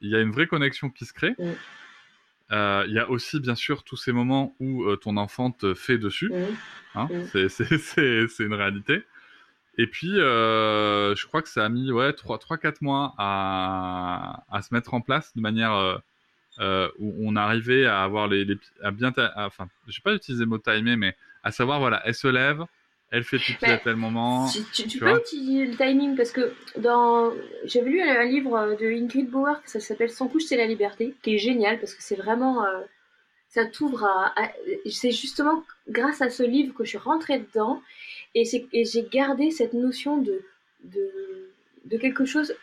il 0.00 0.10
y 0.10 0.16
a 0.16 0.20
une 0.20 0.30
vraie 0.30 0.46
connexion 0.46 0.90
qui 0.90 1.04
se 1.04 1.12
crée. 1.12 1.34
Mm. 1.38 1.52
Euh, 2.50 2.84
il 2.88 2.94
y 2.94 2.98
a 2.98 3.10
aussi, 3.10 3.40
bien 3.40 3.54
sûr, 3.54 3.84
tous 3.84 3.96
ces 3.96 4.12
moments 4.12 4.56
où 4.58 4.84
euh, 4.84 4.96
ton 4.96 5.16
enfant 5.16 5.50
te 5.50 5.74
fait 5.74 5.98
dessus. 5.98 6.30
Mm. 6.30 6.44
Hein, 6.94 7.08
mm. 7.10 7.48
C'est 7.48 8.38
une 8.44 8.54
réalité. 8.54 9.04
Et 9.78 9.86
puis, 9.86 10.18
euh, 10.18 11.14
je 11.14 11.26
crois 11.26 11.40
que 11.40 11.48
ça 11.48 11.64
a 11.64 11.68
mis 11.68 11.92
ouais, 11.92 12.10
3-4 12.10 12.78
mois 12.80 13.14
à, 13.16 14.44
à, 14.50 14.60
se 14.60 14.74
mettre 14.74 14.92
en 14.92 15.00
place 15.00 15.34
de 15.36 15.40
manière 15.40 15.72
euh, 15.72 15.96
euh, 16.58 16.90
où 16.98 17.14
on 17.20 17.36
arrivait 17.36 17.86
à 17.86 18.02
avoir 18.02 18.26
les, 18.26 18.44
les 18.44 18.58
à 18.82 18.90
bien, 18.90 19.12
à, 19.16 19.46
enfin, 19.46 19.68
je 19.86 19.98
vais 19.98 20.02
pas 20.02 20.14
utiliser 20.14 20.42
le 20.42 20.50
mot 20.50 20.58
timer, 20.58 20.96
mais 20.96 21.16
à 21.44 21.52
savoir, 21.52 21.78
voilà, 21.78 22.02
elle 22.04 22.16
se 22.16 22.26
lève, 22.26 22.64
elle 23.10 23.24
fait 23.24 23.38
pipi 23.38 23.58
Mais 23.62 23.72
à 23.72 23.78
tel 23.78 23.96
moment. 23.96 24.48
Tu, 24.48 24.58
tu- 24.72 24.82
tu 24.82 24.88
tu 24.88 24.98
peux 24.98 25.18
utiliser 25.20 25.64
le 25.66 25.76
timing 25.76 26.16
parce 26.16 26.30
que 26.30 26.52
dans 26.76 27.32
j'avais 27.64 27.90
lu 27.90 28.00
un 28.02 28.24
livre 28.24 28.76
de 28.80 28.86
Ingrid 28.86 29.28
Bauer 29.30 29.62
qui 29.64 29.80
s'appelle 29.80 30.10
Sans 30.10 30.28
couche 30.28 30.44
c'est 30.44 30.56
la 30.56 30.66
liberté 30.66 31.14
qui 31.22 31.34
est 31.34 31.38
génial 31.38 31.78
parce 31.80 31.94
que 31.94 32.02
c'est 32.02 32.16
vraiment 32.16 32.64
euh, 32.64 32.80
ça 33.48 33.64
t'ouvre 33.66 34.04
à, 34.04 34.32
à- 34.42 34.52
c'est 34.90 35.10
justement 35.12 35.64
grâce 35.88 36.20
à 36.22 36.30
ce 36.30 36.42
livre 36.42 36.74
que 36.74 36.84
je 36.84 36.90
suis 36.90 36.98
rentrée 36.98 37.38
dedans 37.40 37.82
et 38.34 38.44
et 38.72 38.84
j'ai 38.84 39.04
gardé 39.10 39.50
cette 39.50 39.72
notion 39.72 40.18
de 40.18 40.42
de, 40.84 41.10
de 41.86 41.96
quelque 41.96 42.24
chose 42.24 42.54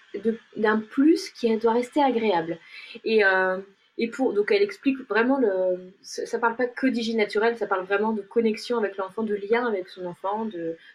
d'un 0.56 0.80
plus 0.80 1.30
qui 1.30 1.56
doit 1.58 1.74
rester 1.74 2.02
agréable 2.02 2.60
et 3.04 3.26
euh, 3.26 3.58
et 3.98 4.10
pour 4.10 4.34
donc 4.34 4.52
elle 4.52 4.62
explique 4.62 5.00
vraiment 5.08 5.38
le 5.40 5.50
ça 6.02 6.38
parle 6.40 6.56
pas 6.58 6.68
que 6.68 6.88
d'hygiène 6.88 7.18
naturelle 7.18 7.58
ça 7.58 7.66
parle 7.68 7.86
vraiment 7.86 8.12
de 8.12 8.22
connexion 8.22 8.78
avec 8.78 8.98
l'enfant 8.98 9.24
de 9.24 9.36
lien 9.36 9.66
avec 9.66 9.88
son 9.90 10.06
enfant 10.06 10.48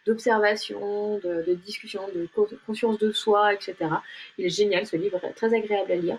d'observation, 0.06 1.18
de, 1.18 1.42
de 1.46 1.54
discussion, 1.54 2.02
de 2.14 2.26
co- 2.34 2.48
conscience 2.66 2.98
de 2.98 3.12
soi, 3.12 3.54
etc. 3.54 4.02
Il 4.38 4.46
est 4.46 4.50
génial 4.50 4.86
ce 4.86 4.96
livre, 4.96 5.20
très 5.36 5.54
agréable 5.54 5.92
à 5.92 5.96
lire. 5.96 6.18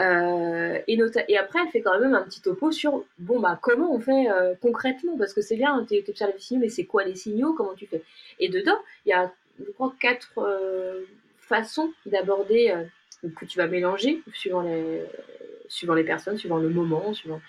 Euh, 0.00 0.78
et, 0.88 0.98
et 1.28 1.36
après, 1.38 1.60
elle 1.64 1.68
fait 1.70 1.82
quand 1.82 1.98
même 2.00 2.14
un 2.14 2.22
petit 2.22 2.40
topo 2.40 2.72
sur 2.72 3.04
bon 3.18 3.40
bah 3.40 3.58
comment 3.60 3.92
on 3.94 4.00
fait 4.00 4.30
euh, 4.30 4.54
concrètement 4.60 5.16
parce 5.18 5.34
que 5.34 5.42
c'est 5.42 5.56
bien, 5.56 5.84
tu 5.88 6.02
observes 6.08 6.32
les 6.34 6.40
signaux, 6.40 6.60
mais 6.60 6.68
c'est 6.70 6.84
quoi 6.84 7.04
les 7.04 7.14
signaux, 7.14 7.52
comment 7.54 7.74
tu 7.74 7.86
fais? 7.86 8.02
Et 8.40 8.48
dedans, 8.48 8.78
il 9.06 9.10
y 9.10 9.12
a, 9.12 9.32
je 9.58 9.70
crois, 9.72 9.94
quatre 10.00 10.32
euh, 10.38 11.02
façons 11.38 11.92
d'aborder 12.06 12.74
donc, 13.22 13.34
que 13.34 13.44
tu 13.44 13.58
vas 13.58 13.66
mélanger 13.66 14.20
suivant 14.32 14.62
les, 14.62 15.02
suivant 15.68 15.94
les 15.94 16.04
personnes, 16.04 16.36
suivant 16.38 16.58
le 16.58 16.68
moment, 16.68 17.12
suivant, 17.14 17.40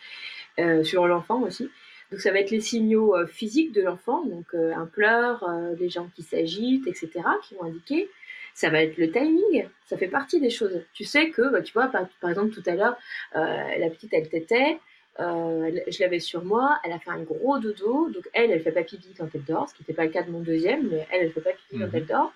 euh, 0.59 0.83
suivant 0.83 1.07
l'enfant 1.07 1.41
aussi. 1.41 1.69
Donc 2.11 2.21
ça 2.21 2.31
va 2.31 2.39
être 2.39 2.51
les 2.51 2.61
signaux 2.61 3.15
euh, 3.15 3.25
physiques 3.25 3.71
de 3.73 3.81
l'enfant, 3.81 4.23
donc 4.25 4.45
euh, 4.53 4.73
un 4.75 4.85
pleur, 4.85 5.43
des 5.79 5.89
jambes 5.89 6.09
qui 6.15 6.21
s'agitent, 6.21 6.87
etc., 6.87 7.09
qui 7.43 7.55
vont 7.55 7.63
indiquer. 7.63 8.09
Ça 8.53 8.69
va 8.69 8.83
être 8.83 8.97
le 8.97 9.09
timing, 9.11 9.65
ça 9.87 9.97
fait 9.97 10.07
partie 10.07 10.39
des 10.39 10.51
choses. 10.51 10.83
Tu 10.93 11.05
sais 11.05 11.31
que, 11.31 11.49
bah, 11.51 11.63
tu 11.63 11.73
vois, 11.73 11.87
par, 11.87 12.07
par 12.21 12.29
exemple, 12.29 12.53
tout 12.53 12.61
à 12.67 12.75
l'heure, 12.75 12.95
la 13.33 13.89
petite, 13.89 14.13
elle 14.13 14.29
tétait, 14.29 14.77
je 15.17 15.99
l'avais 16.03 16.19
sur 16.19 16.45
moi, 16.45 16.79
elle 16.83 16.91
a 16.91 16.99
fait 16.99 17.09
un 17.09 17.21
gros 17.23 17.57
dodo, 17.57 18.09
donc 18.09 18.29
elle, 18.33 18.51
elle 18.51 18.61
fait 18.61 18.71
pas 18.71 18.83
pipi 18.83 19.07
quand 19.17 19.27
elle 19.33 19.43
dort, 19.43 19.69
ce 19.69 19.73
qui 19.73 19.81
n'était 19.81 19.93
pas 19.93 20.05
le 20.05 20.11
cas 20.11 20.21
de 20.21 20.29
mon 20.29 20.41
deuxième, 20.41 20.87
mais 20.87 21.07
elle, 21.11 21.21
elle 21.23 21.31
fait 21.31 21.41
pas 21.41 21.51
pipi 21.53 21.77
Mhm. 21.77 21.81
quand 21.89 21.97
elle 21.97 22.05
dort. 22.05 22.33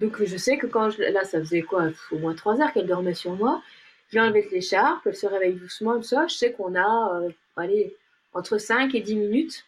Donc 0.00 0.22
je 0.22 0.36
sais 0.36 0.58
que 0.58 0.66
quand, 0.66 0.90
je- 0.90 1.02
là, 1.02 1.24
ça 1.24 1.38
faisait 1.40 1.62
quoi, 1.62 1.90
au 2.10 2.18
moins 2.18 2.34
trois 2.34 2.60
heures 2.60 2.72
qu'elle 2.72 2.86
dormait 2.86 3.14
sur 3.14 3.32
moi, 3.34 3.62
je 4.08 4.16
lui 4.18 4.20
enlevais 4.20 4.46
l'écharpe, 4.50 5.06
elle 5.06 5.14
se 5.16 5.26
réveille 5.26 5.54
doucement, 5.54 5.92
comme 5.92 6.02
ça, 6.02 6.26
je 6.26 6.34
sais 6.34 6.52
qu'on 6.52 6.74
a, 6.74 7.20
euh, 7.22 7.30
allez, 7.56 7.96
entre 8.34 8.58
5 8.58 8.94
et 8.94 9.00
10 9.00 9.16
minutes 9.16 9.64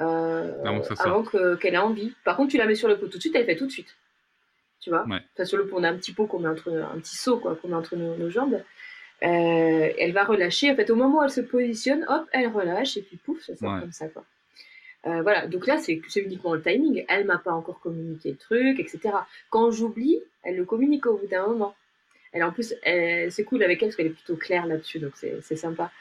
euh, 0.00 0.52
Avant 0.64 0.80
que 0.80 0.86
ça 0.86 0.96
sorte. 0.96 1.06
avant 1.08 1.22
que- 1.22 1.54
qu'elle 1.56 1.74
ait 1.74 1.78
envie. 1.78 2.12
Par 2.24 2.36
contre, 2.36 2.50
tu 2.50 2.58
la 2.58 2.66
mets 2.66 2.74
sur 2.74 2.88
le 2.88 2.98
pot 2.98 3.06
tout 3.06 3.16
de 3.16 3.20
suite, 3.22 3.34
elle 3.36 3.46
fait 3.46 3.56
tout 3.56 3.66
de 3.66 3.70
suite. 3.70 3.96
Tu 4.80 4.90
vois? 4.90 5.04
Ouais. 5.06 5.20
Enfin, 5.34 5.44
sur 5.44 5.56
le 5.56 5.66
pot, 5.66 5.76
on 5.78 5.84
a 5.84 5.88
un 5.90 5.96
petit 5.96 6.12
pot 6.12 6.26
qu'on 6.26 6.40
met 6.40 6.48
entre, 6.48 6.70
un 6.70 6.98
petit 6.98 7.16
seau 7.16 7.38
quoi, 7.38 7.54
qu'on 7.56 7.68
met 7.68 7.74
entre 7.76 7.94
nos, 7.96 8.16
nos 8.16 8.28
jambes. 8.28 8.60
Euh, 9.22 9.88
elle 9.98 10.12
va 10.12 10.24
relâcher. 10.24 10.70
En 10.70 10.76
fait, 10.76 10.90
au 10.90 10.96
moment 10.96 11.20
où 11.20 11.22
elle 11.22 11.30
se 11.30 11.40
positionne, 11.40 12.04
hop, 12.08 12.26
elle 12.32 12.48
relâche 12.48 12.96
et 12.96 13.02
puis 13.02 13.16
pouf, 13.16 13.40
ça 13.40 13.56
sort 13.56 13.72
Ouais. 13.72 13.80
comme 13.80 13.92
ça 13.92 14.08
quoi. 14.08 14.24
Euh, 15.06 15.22
voilà, 15.22 15.46
donc 15.46 15.66
là 15.66 15.78
c'est 15.78 16.00
uniquement 16.16 16.54
le 16.54 16.62
timing. 16.62 17.04
Elle 17.08 17.26
m'a 17.26 17.38
pas 17.38 17.52
encore 17.52 17.80
communiqué 17.80 18.30
le 18.30 18.36
truc, 18.36 18.80
etc. 18.80 19.14
Quand 19.50 19.70
j'oublie, 19.70 20.20
elle 20.42 20.56
le 20.56 20.64
communique 20.64 21.06
au 21.06 21.18
bout 21.18 21.26
d'un 21.26 21.46
moment. 21.46 21.74
Elle 22.32 22.42
en 22.42 22.50
plus, 22.50 22.74
c'est 22.84 23.44
cool 23.44 23.62
avec 23.62 23.80
elle 23.82 23.88
parce 23.88 23.96
qu'elle 23.96 24.06
est 24.06 24.10
plutôt 24.10 24.36
claire 24.36 24.66
là-dessus, 24.66 24.98
donc 24.98 25.12
c'est 25.16 25.56
sympa. 25.56 25.92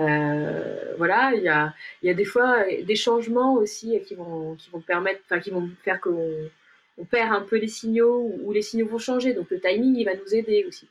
Euh, 0.00 0.94
voilà, 0.98 1.32
il 1.34 1.42
y 1.42 2.10
a, 2.10 2.14
des 2.14 2.24
fois 2.24 2.64
euh, 2.64 2.82
des 2.82 2.96
changements 2.96 3.54
aussi 3.54 4.00
qui 4.06 4.14
vont, 4.14 4.56
qui 4.56 4.70
vont 4.70 4.80
permettre, 4.80 5.20
enfin 5.24 5.40
qui 5.40 5.50
vont 5.50 5.70
faire 5.84 6.00
qu'on 6.00 6.50
on 6.98 7.04
perd 7.04 7.32
un 7.32 7.42
peu 7.42 7.56
les 7.56 7.68
signaux 7.68 8.20
ou, 8.20 8.48
ou 8.48 8.52
les 8.52 8.62
signaux 8.62 8.88
vont 8.88 8.98
changer. 8.98 9.34
Donc 9.34 9.50
le 9.50 9.60
timing, 9.60 9.96
il 9.96 10.04
va 10.04 10.14
nous 10.14 10.34
aider 10.34 10.64
aussi. 10.66 10.88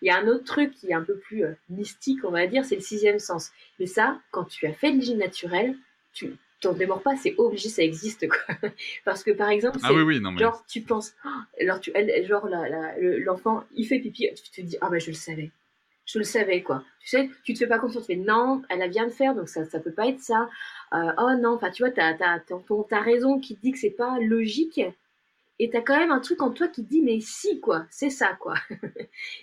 Il 0.00 0.06
y 0.06 0.10
a 0.10 0.16
un 0.16 0.28
autre 0.28 0.44
truc 0.44 0.72
qui 0.74 0.90
est 0.90 0.94
un 0.94 1.02
peu 1.02 1.16
plus 1.16 1.44
euh, 1.44 1.52
mystique, 1.68 2.24
on 2.24 2.30
va 2.30 2.46
dire, 2.46 2.64
c'est 2.64 2.76
le 2.76 2.80
sixième 2.80 3.18
sens. 3.18 3.50
Mais 3.78 3.86
ça, 3.86 4.18
quand 4.30 4.44
tu 4.44 4.66
as 4.66 4.72
fait 4.72 4.92
de 4.92 4.98
l'hygiène 4.98 5.18
naturelle, 5.18 5.76
tu 6.12 6.36
t'en 6.60 6.72
démords 6.72 7.02
pas, 7.02 7.16
c'est 7.16 7.34
obligé, 7.38 7.68
ça 7.68 7.82
existe 7.82 8.28
quoi. 8.28 8.54
Parce 9.04 9.22
que 9.22 9.30
par 9.30 9.48
exemple, 9.50 9.78
Ah 9.82 9.88
c'est- 9.88 9.94
oui, 9.94 10.02
oui, 10.02 10.20
non, 10.20 10.32
mais. 10.32 10.40
Genre, 10.40 10.64
tu 10.66 10.80
penses, 10.82 11.14
oh, 11.24 11.28
alors 11.60 11.80
tu, 11.80 11.90
elle, 11.94 12.26
genre, 12.26 12.46
le- 12.48 13.18
l'enfant, 13.20 13.64
il 13.74 13.86
fait 13.86 13.98
pipi, 14.00 14.28
tu 14.34 14.50
te 14.50 14.60
dis, 14.66 14.76
ah 14.80 14.88
ben 14.90 15.00
je 15.00 15.08
le 15.08 15.14
savais. 15.16 15.50
Je 16.06 16.18
le 16.18 16.24
savais, 16.24 16.62
quoi. 16.62 16.82
Tu 17.00 17.08
sais, 17.08 17.28
tu 17.44 17.52
te 17.52 17.58
fais 17.58 17.66
pas 17.66 17.78
confiance, 17.78 18.06
tu 18.06 18.14
fais, 18.14 18.18
non, 18.18 18.62
elle 18.70 18.80
a 18.80 18.88
vient 18.88 19.06
de 19.06 19.12
faire, 19.12 19.34
donc 19.34 19.48
ça, 19.50 19.66
ça 19.66 19.78
peut 19.78 19.92
pas 19.92 20.06
être 20.08 20.20
ça. 20.20 20.48
Euh, 20.94 21.12
oh 21.18 21.30
non, 21.38 21.50
enfin, 21.54 21.70
tu 21.70 21.82
vois, 21.82 21.90
t'as, 21.92 22.14
t'as, 22.14 22.38
t'as, 22.40 22.58
ton- 22.66 22.82
ta 22.82 23.00
raison 23.00 23.38
qui 23.38 23.56
te 23.56 23.60
dit 23.60 23.72
que 23.72 23.78
c'est 23.78 23.90
pas 23.90 24.18
logique. 24.20 24.80
Et 25.60 25.70
t'as 25.70 25.80
quand 25.82 25.98
même 25.98 26.12
un 26.12 26.20
truc 26.20 26.40
en 26.40 26.50
toi 26.50 26.68
qui 26.68 26.84
te 26.84 26.88
dit, 26.88 27.02
mais 27.02 27.18
si, 27.20 27.60
quoi, 27.60 27.84
c'est 27.90 28.10
ça, 28.10 28.36
quoi. 28.40 28.54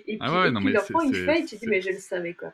et 0.07 0.17
puis, 0.17 0.17
Ah 0.21 0.31
ouais, 0.43 0.51
puis 0.51 0.65
mais 0.65 0.71
l'enfant, 0.71 1.01
il 1.01 1.13
fait, 1.25 1.39
et 1.41 1.45
tu 1.45 1.55
te 1.55 1.59
dis, 1.59 1.67
mais 1.67 1.81
je 1.81 1.89
le 1.91 1.97
savais, 1.99 2.33
quoi. 2.33 2.53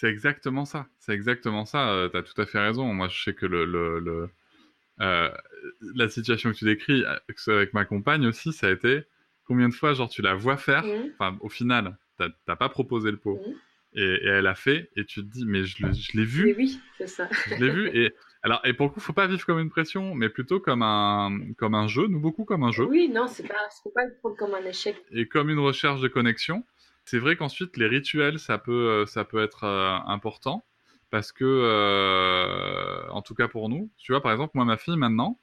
C'est 0.00 0.08
exactement 0.08 0.64
ça. 0.64 0.86
C'est 0.98 1.12
exactement 1.12 1.66
ça. 1.66 1.90
Euh, 1.90 2.08
T'as 2.08 2.22
tout 2.22 2.40
à 2.40 2.46
fait 2.46 2.58
raison. 2.58 2.90
Moi, 2.94 3.08
je 3.08 3.22
sais 3.22 3.34
que 3.34 3.44
le, 3.44 3.66
le, 3.66 3.98
le- 3.98 4.30
euh, 5.02 5.30
la 5.94 6.08
situation 6.08 6.50
que 6.50 6.56
tu 6.56 6.64
décris, 6.64 7.04
euh, 7.04 7.16
avec 7.54 7.74
ma 7.74 7.84
compagne 7.84 8.26
aussi, 8.26 8.54
ça 8.54 8.68
a 8.68 8.70
été 8.70 9.02
combien 9.44 9.68
de 9.68 9.74
fois, 9.74 9.92
genre, 9.92 10.08
tu 10.08 10.22
la 10.22 10.34
vois 10.34 10.56
faire. 10.56 10.84
Enfin, 11.18 11.36
au 11.42 11.50
final, 11.50 11.98
t'as 12.16 12.56
pas 12.56 12.70
proposé 12.70 13.10
le 13.10 13.18
pot. 13.18 13.42
Et, 13.92 14.00
et 14.00 14.26
elle 14.28 14.46
a 14.46 14.54
fait, 14.54 14.90
et 14.96 15.04
tu 15.04 15.20
te 15.20 15.26
dis, 15.26 15.44
mais 15.44 15.64
je, 15.64 15.76
l'ai 16.16 16.24
vu, 16.24 16.54
oui, 16.56 16.80
c'est 16.96 17.06
ça. 17.06 17.28
je 17.46 17.62
l'ai 17.62 17.68
vu. 17.70 17.90
Et 17.92 18.14
alors, 18.42 18.62
et 18.64 18.72
pour 18.72 18.86
le 18.86 18.92
coup, 18.92 19.00
faut 19.00 19.12
pas 19.12 19.26
vivre 19.26 19.44
comme 19.44 19.58
une 19.58 19.68
pression, 19.68 20.14
mais 20.14 20.30
plutôt 20.30 20.60
comme 20.60 20.82
un, 20.82 21.38
comme 21.58 21.74
un 21.74 21.88
jeu, 21.88 22.06
nous 22.06 22.20
beaucoup 22.20 22.46
comme 22.46 22.62
un 22.62 22.72
jeu. 22.72 22.84
Oui, 22.86 23.10
non, 23.10 23.26
c'est 23.26 23.46
pas, 23.46 23.68
faut 23.82 23.90
pas 23.90 24.06
le 24.06 24.14
prendre 24.18 24.36
comme 24.36 24.54
un 24.54 24.64
échec. 24.64 24.96
et 25.10 25.26
comme 25.26 25.50
une 25.50 25.58
recherche 25.58 26.00
de 26.00 26.08
connexion. 26.08 26.64
C'est 27.04 27.18
vrai 27.18 27.36
qu'ensuite 27.36 27.76
les 27.76 27.86
rituels 27.86 28.38
ça 28.38 28.58
peut 28.58 28.72
euh, 28.88 29.06
ça 29.06 29.24
peut 29.24 29.42
être 29.42 29.64
euh, 29.64 29.96
important 30.06 30.64
parce 31.10 31.32
que 31.32 31.44
euh, 31.44 33.08
en 33.10 33.22
tout 33.22 33.34
cas 33.34 33.48
pour 33.48 33.68
nous, 33.68 33.90
tu 33.98 34.12
vois 34.12 34.22
par 34.22 34.32
exemple 34.32 34.52
moi 34.54 34.64
ma 34.64 34.76
fille 34.76 34.96
maintenant, 34.96 35.38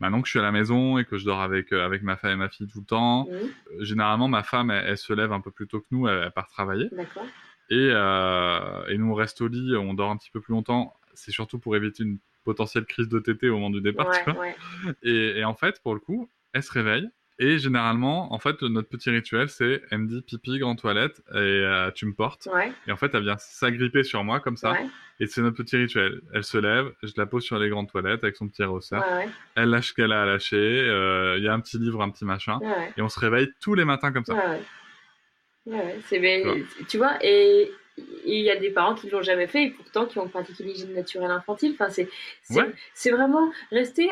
maintenant 0.00 0.20
que 0.20 0.26
je 0.26 0.30
suis 0.32 0.38
à 0.40 0.42
la 0.42 0.52
maison 0.52 0.98
et 0.98 1.04
que 1.04 1.18
je 1.18 1.24
dors 1.24 1.40
avec 1.40 1.72
euh, 1.72 1.84
avec 1.84 2.02
ma 2.02 2.16
femme 2.16 2.32
et 2.32 2.36
ma 2.36 2.48
fille 2.48 2.66
tout 2.66 2.80
le 2.80 2.86
temps, 2.86 3.26
euh, 3.30 3.84
généralement 3.84 4.26
ma 4.28 4.42
femme 4.42 4.70
elle, 4.70 4.84
elle 4.88 4.98
se 4.98 5.12
lève 5.12 5.32
un 5.32 5.40
peu 5.40 5.50
plus 5.50 5.68
tôt 5.68 5.80
que 5.80 5.86
nous, 5.90 6.08
elle, 6.08 6.22
elle 6.24 6.32
part 6.32 6.48
travailler 6.48 6.88
et 7.70 7.88
et 7.88 8.98
nous 8.98 9.10
on 9.10 9.14
reste 9.14 9.40
au 9.40 9.48
lit, 9.48 9.76
on 9.76 9.94
dort 9.94 10.10
un 10.10 10.16
petit 10.16 10.30
peu 10.30 10.40
plus 10.40 10.52
longtemps. 10.52 10.94
C'est 11.14 11.30
surtout 11.30 11.58
pour 11.58 11.76
éviter 11.76 12.02
une 12.04 12.18
potentielle 12.42 12.86
crise 12.86 13.08
de 13.08 13.18
tétée 13.18 13.48
au 13.50 13.54
moment 13.54 13.70
du 13.70 13.80
départ. 13.82 14.10
tu 14.10 14.18
Ouais, 14.30 14.34
vois. 14.34 14.42
ouais. 14.42 14.56
Et, 15.02 15.38
et 15.38 15.44
en 15.44 15.54
fait, 15.54 15.80
pour 15.82 15.94
le 15.94 16.00
coup, 16.00 16.28
elle 16.54 16.62
se 16.62 16.72
réveille. 16.72 17.08
Et 17.44 17.58
généralement, 17.58 18.32
en 18.32 18.38
fait, 18.38 18.62
notre 18.62 18.88
petit 18.88 19.10
rituel, 19.10 19.48
c'est 19.48 19.82
elle 19.90 19.98
me 19.98 20.06
dit 20.06 20.22
pipi, 20.22 20.58
grande 20.60 20.78
toilette, 20.80 21.20
et 21.32 21.38
euh, 21.38 21.90
tu 21.90 22.06
me 22.06 22.12
portes. 22.12 22.48
Ouais, 22.52 22.70
Et 22.86 22.92
en 22.92 22.96
fait, 22.96 23.10
elle 23.14 23.24
vient 23.24 23.36
s'agripper 23.36 24.04
sur 24.04 24.22
moi 24.22 24.38
comme 24.38 24.56
ça. 24.56 24.70
ouais, 24.72 24.86
Et 25.18 25.26
c'est 25.26 25.40
notre 25.42 25.56
petit 25.56 25.76
rituel. 25.76 26.20
Elle 26.32 26.44
se 26.44 26.56
lève, 26.58 26.92
je 27.02 27.12
la 27.16 27.26
pose 27.26 27.42
sur 27.42 27.58
les 27.58 27.68
grandes 27.68 27.90
toilettes 27.90 28.22
avec 28.22 28.36
son 28.36 28.46
petit 28.48 28.62
ouais, 28.64 29.28
Elle 29.56 29.70
lâche 29.70 29.88
ce 29.88 29.94
qu'elle 29.94 30.12
a 30.12 30.22
à 30.22 30.26
lâcher. 30.26 30.56
euh, 30.56 31.36
Il 31.38 31.42
y 31.42 31.48
a 31.48 31.52
un 31.52 31.58
petit 31.58 31.78
livre, 31.78 32.00
un 32.00 32.10
petit 32.10 32.24
machin. 32.24 32.60
Et 32.96 33.02
on 33.02 33.08
se 33.08 33.18
réveille 33.18 33.48
tous 33.60 33.74
les 33.74 33.84
matins 33.84 34.12
comme 34.12 34.24
ça. 34.24 34.34
Mais, 35.66 36.44
Tu 36.88 36.96
vois. 36.98 37.18
et 37.22 37.70
il 38.24 38.40
y 38.42 38.50
a 38.50 38.56
des 38.56 38.70
parents 38.70 38.94
qui 38.94 39.10
l'ont 39.10 39.22
jamais 39.22 39.46
fait 39.46 39.64
et 39.64 39.70
pourtant 39.70 40.06
qui 40.06 40.18
ont 40.18 40.28
pratiqué 40.28 40.64
l'hygiène 40.64 40.94
naturelle 40.94 41.30
infantile. 41.30 41.72
Enfin, 41.78 41.90
c'est 41.90 42.08
Ouais. 42.50 42.72
vraiment 43.12 43.52
rester, 43.70 44.10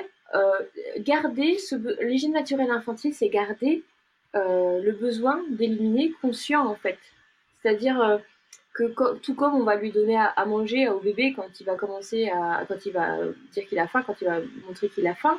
garder 0.99 1.59
ce 1.59 1.77
l'hygiène 2.05 2.33
naturelle 2.33 2.71
infantile, 2.71 3.15
c'est 3.15 3.29
garder 3.29 3.83
euh, 4.37 4.81
le 4.81 4.93
besoin 4.93 5.43
d'éliminer 5.51 6.13
conscient 6.23 6.67
en 6.67 6.77
fait. 6.77 6.99
C'est-à-dire 7.61 8.01
euh, 8.01 8.19
que 8.75 9.17
tout 9.19 9.35
comme 9.35 9.55
on 9.55 9.65
va 9.65 9.75
lui 9.75 9.91
donner 9.91 10.17
à, 10.17 10.47
manger 10.47 10.89
au 10.89 11.01
bébé 11.01 11.33
quand 11.35 11.49
il 11.59 11.65
va 11.65 11.75
commencer 11.75 12.29
à 12.29 12.65
quand 12.69 12.87
il 12.87 12.93
va 12.93 13.19
dire 13.53 13.67
qu'il 13.67 13.79
a 13.81 13.89
faim, 13.89 14.03
quand 14.07 14.21
il 14.21 14.27
va 14.29 14.41
montrer 14.67 14.89
qu'il 14.89 15.07
a 15.09 15.15
faim. 15.15 15.39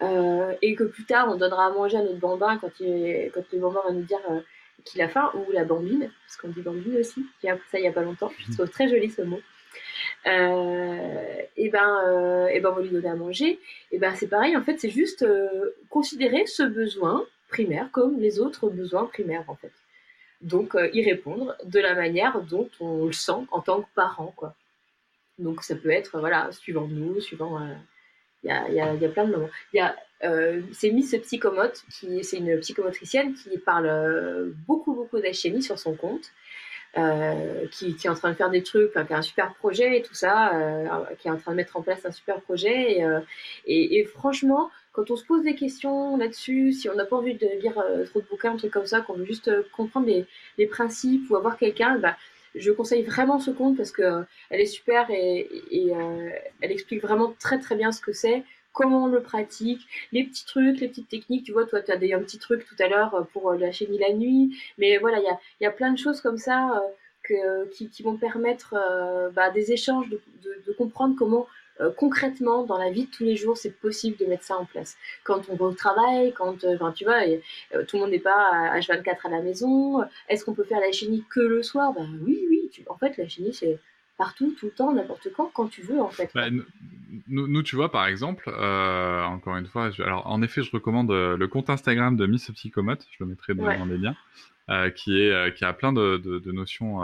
euh, 0.00 0.54
et 0.62 0.74
que 0.74 0.84
plus 0.84 1.04
tard 1.04 1.28
on 1.30 1.36
donnera 1.36 1.66
à 1.66 1.70
manger 1.70 1.98
à 1.98 2.02
notre 2.02 2.18
bambin 2.18 2.56
quand, 2.58 2.72
il, 2.80 3.30
quand 3.34 3.44
le 3.52 3.58
bambin 3.58 3.82
va 3.86 3.92
nous 3.92 4.02
dire 4.02 4.18
euh, 4.30 4.40
qu'il 4.84 5.02
a 5.02 5.08
faim, 5.08 5.30
ou 5.34 5.52
la 5.52 5.64
bambine, 5.64 6.10
parce 6.26 6.36
qu'on 6.38 6.48
dit 6.48 6.62
bambine 6.62 6.96
aussi, 6.96 7.24
ça 7.42 7.78
il 7.78 7.84
y 7.84 7.86
a 7.86 7.92
pas 7.92 8.02
longtemps, 8.02 8.32
je 8.38 8.52
trouve 8.54 8.70
très 8.70 8.88
joli 8.88 9.10
ce 9.10 9.22
mot. 9.22 9.40
Et 10.26 11.68
ben, 11.68 12.48
et 12.50 12.60
ben 12.60 12.70
on 12.70 12.74
va 12.74 12.82
lui 12.82 12.90
donner 12.90 13.08
à 13.08 13.14
manger. 13.14 13.58
Et 13.90 13.98
ben 13.98 14.14
c'est 14.14 14.28
pareil, 14.28 14.56
en 14.56 14.62
fait, 14.62 14.78
c'est 14.78 14.90
juste 14.90 15.26
considérer 15.90 16.46
ce 16.46 16.62
besoin 16.62 17.24
primaire 17.48 17.90
comme 17.92 18.18
les 18.18 18.40
autres 18.40 18.70
besoins 18.70 19.06
primaires, 19.06 19.44
en 19.48 19.56
fait. 19.56 19.72
Donc 20.40 20.76
y 20.92 21.04
répondre 21.04 21.56
de 21.64 21.80
la 21.80 21.94
manière 21.94 22.40
dont 22.42 22.68
on 22.80 23.06
le 23.06 23.12
sent 23.12 23.46
en 23.50 23.60
tant 23.60 23.82
que 23.82 23.88
parent, 23.94 24.32
quoi. 24.36 24.54
Donc 25.38 25.62
ça 25.62 25.74
peut 25.74 25.90
être, 25.90 26.18
voilà, 26.18 26.50
suivant 26.52 26.86
nous, 26.86 27.20
suivant... 27.20 27.60
Il 28.44 28.48
y, 28.48 28.50
a, 28.50 28.68
y, 28.70 28.80
a, 28.80 28.92
y, 28.92 29.04
a, 29.04 29.08
plein 29.08 29.24
de 29.24 29.30
moments. 29.30 29.50
Il 29.72 29.76
y 29.76 29.80
a 29.80 29.94
euh, 30.24 30.60
c'est 30.72 30.90
Miss 30.90 31.16
Psychomote, 31.22 31.82
qui 31.90 32.22
c'est 32.22 32.38
une 32.38 32.58
psychomotricienne 32.60 33.34
qui 33.34 33.58
parle 33.58 33.86
euh, 33.86 34.52
beaucoup 34.68 34.94
beaucoup 34.94 35.18
d'alchimie 35.18 35.62
sur 35.62 35.78
son 35.78 35.94
compte, 35.94 36.30
euh, 36.98 37.66
qui, 37.70 37.94
qui, 37.96 38.06
est 38.06 38.10
en 38.10 38.14
train 38.14 38.30
de 38.30 38.36
faire 38.36 38.50
des 38.50 38.62
trucs, 38.62 38.92
qui 38.92 38.98
a 38.98 39.16
un 39.16 39.22
super 39.22 39.54
projet 39.54 39.98
et 39.98 40.02
tout 40.02 40.14
ça, 40.14 40.54
euh, 40.54 40.86
qui 41.18 41.28
est 41.28 41.30
en 41.30 41.38
train 41.38 41.52
de 41.52 41.56
mettre 41.56 41.76
en 41.76 41.82
place 41.82 42.04
un 42.04 42.10
super 42.10 42.40
projet. 42.40 42.98
Et, 42.98 43.04
euh, 43.04 43.20
et, 43.66 43.98
et 43.98 44.04
franchement, 44.04 44.70
quand 44.92 45.10
on 45.10 45.16
se 45.16 45.24
pose 45.24 45.42
des 45.42 45.54
questions 45.54 46.18
là-dessus, 46.18 46.72
si 46.72 46.90
on 46.90 46.94
n'a 46.94 47.06
pas 47.06 47.16
envie 47.16 47.34
de 47.34 47.48
lire 47.60 47.82
trop 48.10 48.20
de 48.20 48.26
bouquins, 48.26 48.52
un 48.52 48.56
truc 48.56 48.72
comme 48.72 48.86
ça, 48.86 49.00
qu'on 49.00 49.14
veut 49.14 49.24
juste 49.24 49.50
comprendre 49.72 50.06
les, 50.06 50.26
les, 50.58 50.66
principes 50.66 51.30
ou 51.30 51.36
avoir 51.36 51.56
quelqu'un, 51.56 51.98
bah, 51.98 52.16
je 52.54 52.70
conseille 52.70 53.02
vraiment 53.02 53.38
ce 53.38 53.50
compte 53.50 53.78
parce 53.78 53.90
que 53.90 54.24
elle 54.50 54.60
est 54.60 54.66
super 54.66 55.10
et, 55.10 55.48
et 55.70 55.92
elle 56.60 56.70
explique 56.70 57.00
vraiment 57.00 57.34
très 57.38 57.58
très 57.58 57.74
bien 57.74 57.90
ce 57.90 58.02
que 58.02 58.12
c'est 58.12 58.44
comment 58.72 59.04
on 59.04 59.06
le 59.06 59.20
pratique, 59.22 59.86
les 60.12 60.24
petits 60.24 60.44
trucs, 60.44 60.80
les 60.80 60.88
petites 60.88 61.08
techniques. 61.08 61.44
Tu 61.44 61.52
vois, 61.52 61.66
toi, 61.66 61.80
tu 61.82 61.92
as 61.92 61.96
des, 61.96 62.12
un 62.12 62.20
petit 62.20 62.38
truc 62.38 62.66
tout 62.66 62.76
à 62.78 62.88
l'heure 62.88 63.14
euh, 63.14 63.22
pour 63.32 63.50
euh, 63.50 63.56
la 63.56 63.72
chenille 63.72 63.98
la 63.98 64.12
nuit. 64.12 64.56
Mais 64.78 64.98
voilà, 64.98 65.18
il 65.18 65.24
y 65.24 65.28
a, 65.28 65.38
y 65.60 65.66
a, 65.66 65.70
plein 65.70 65.92
de 65.92 65.98
choses 65.98 66.20
comme 66.20 66.38
ça 66.38 66.82
euh, 67.30 67.64
qui, 67.72 67.88
qui, 67.88 68.02
vont 68.02 68.16
permettre 68.16 68.74
bah, 69.34 69.50
des 69.50 69.72
échanges, 69.72 70.08
de, 70.10 70.72
comprendre 70.76 71.14
comment 71.16 71.46
concrètement, 71.96 72.64
dans 72.64 72.78
la 72.78 72.90
vie 72.90 73.06
de 73.06 73.10
tous 73.10 73.24
les 73.24 73.34
jours, 73.34 73.56
c'est 73.56 73.70
possible 73.70 74.16
de 74.18 74.26
mettre 74.26 74.44
ça 74.44 74.56
en 74.56 74.64
place. 74.64 74.96
Quand 75.24 75.48
on 75.48 75.56
va 75.56 75.64
au 75.64 75.72
travail, 75.72 76.32
quand, 76.32 76.64
enfin, 76.64 76.92
tu 76.92 77.04
vois, 77.04 77.24
tout 77.88 77.96
le 77.96 78.00
monde 78.00 78.10
n'est 78.10 78.18
pas 78.18 78.50
à 78.52 78.78
H24 78.78 79.16
à 79.24 79.28
la 79.30 79.40
maison. 79.40 80.02
Est-ce 80.28 80.44
qu'on 80.44 80.54
peut 80.54 80.64
faire 80.64 80.80
la 80.80 80.92
chenille 80.92 81.24
que 81.30 81.40
le 81.40 81.62
soir? 81.62 81.92
Ben 81.92 82.08
oui, 82.24 82.44
oui. 82.50 82.68
Tu, 82.72 82.84
en 82.88 82.96
fait, 82.96 83.16
la 83.16 83.26
chenille, 83.26 83.54
c'est 83.54 83.78
partout, 84.16 84.54
tout 84.58 84.66
le 84.66 84.72
temps, 84.72 84.92
n'importe 84.92 85.28
quand, 85.36 85.50
quand 85.54 85.68
tu 85.68 85.82
veux 85.82 86.00
en 86.00 86.10
fait. 86.10 86.30
Bah, 86.34 86.50
nous, 87.28 87.46
nous, 87.46 87.62
tu 87.62 87.76
vois, 87.76 87.90
par 87.90 88.06
exemple, 88.06 88.44
euh, 88.48 89.22
encore 89.24 89.56
une 89.56 89.66
fois, 89.66 89.90
je, 89.90 90.02
alors 90.02 90.26
en 90.26 90.42
effet, 90.42 90.62
je 90.62 90.70
recommande 90.70 91.10
euh, 91.10 91.36
le 91.36 91.48
compte 91.48 91.70
Instagram 91.70 92.16
de 92.16 92.26
Miss 92.26 92.50
Psychomote, 92.50 93.06
je 93.10 93.16
le 93.24 93.30
mettrai 93.30 93.54
dans, 93.54 93.64
ouais. 93.64 93.78
dans 93.78 93.86
les 93.86 93.98
liens, 93.98 94.16
euh, 94.70 94.90
qui, 94.90 95.20
est, 95.20 95.56
qui 95.56 95.64
a 95.64 95.72
plein 95.72 95.92
de, 95.92 96.16
de, 96.16 96.38
de 96.38 96.52
notions 96.52 97.00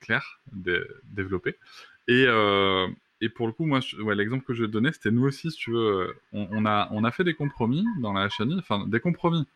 claires 0.00 0.40
de, 0.52 1.02
développées. 1.04 1.56
Et, 2.06 2.26
et 3.20 3.28
pour 3.28 3.46
le 3.46 3.52
coup, 3.52 3.66
moi, 3.66 3.80
ouais, 4.00 4.14
l'exemple 4.14 4.44
que 4.44 4.54
je 4.54 4.62
vais 4.62 4.68
te 4.68 4.72
donner, 4.72 4.92
c'était 4.92 5.10
nous 5.10 5.24
aussi, 5.24 5.50
si 5.50 5.56
tu 5.58 5.72
veux, 5.72 6.14
on, 6.32 6.48
on, 6.50 6.66
a, 6.66 6.88
on 6.92 7.04
a 7.04 7.10
fait 7.10 7.24
des 7.24 7.34
compromis 7.34 7.84
dans 8.00 8.12
la 8.12 8.28
chaîne, 8.28 8.54
enfin 8.58 8.86
des 8.86 9.00
compromis. 9.00 9.46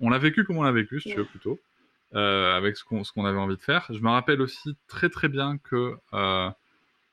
On 0.00 0.10
l'a 0.10 0.18
vécu 0.18 0.44
comme 0.44 0.58
on 0.58 0.62
l'a 0.62 0.72
vécu, 0.72 1.00
si 1.00 1.08
ouais. 1.08 1.14
tu 1.14 1.20
veux, 1.20 1.26
plutôt. 1.26 1.58
Euh, 2.14 2.56
avec 2.56 2.76
ce 2.76 2.84
qu'on 2.84 3.02
qu'on 3.02 3.24
avait 3.24 3.38
envie 3.38 3.56
de 3.56 3.60
faire. 3.60 3.84
Je 3.90 3.98
me 3.98 4.08
rappelle 4.08 4.40
aussi 4.40 4.76
très 4.86 5.08
très 5.08 5.28
bien 5.28 5.58
que 5.58 5.96
euh, 6.14 6.48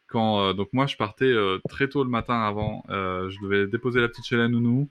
quand 0.07 0.39
euh, 0.39 0.53
donc 0.53 0.69
moi 0.71 0.85
je 0.85 0.95
partais 0.97 1.33
très 1.67 1.87
tôt 1.87 2.03
le 2.03 2.11
matin 2.11 2.39
avant, 2.39 2.83
je 2.89 3.41
devais 3.41 3.65
déposer 3.65 4.01
la 4.01 4.07
petite 4.07 4.25
chez 4.25 4.37
la 4.37 4.47
nounou, 4.47 4.89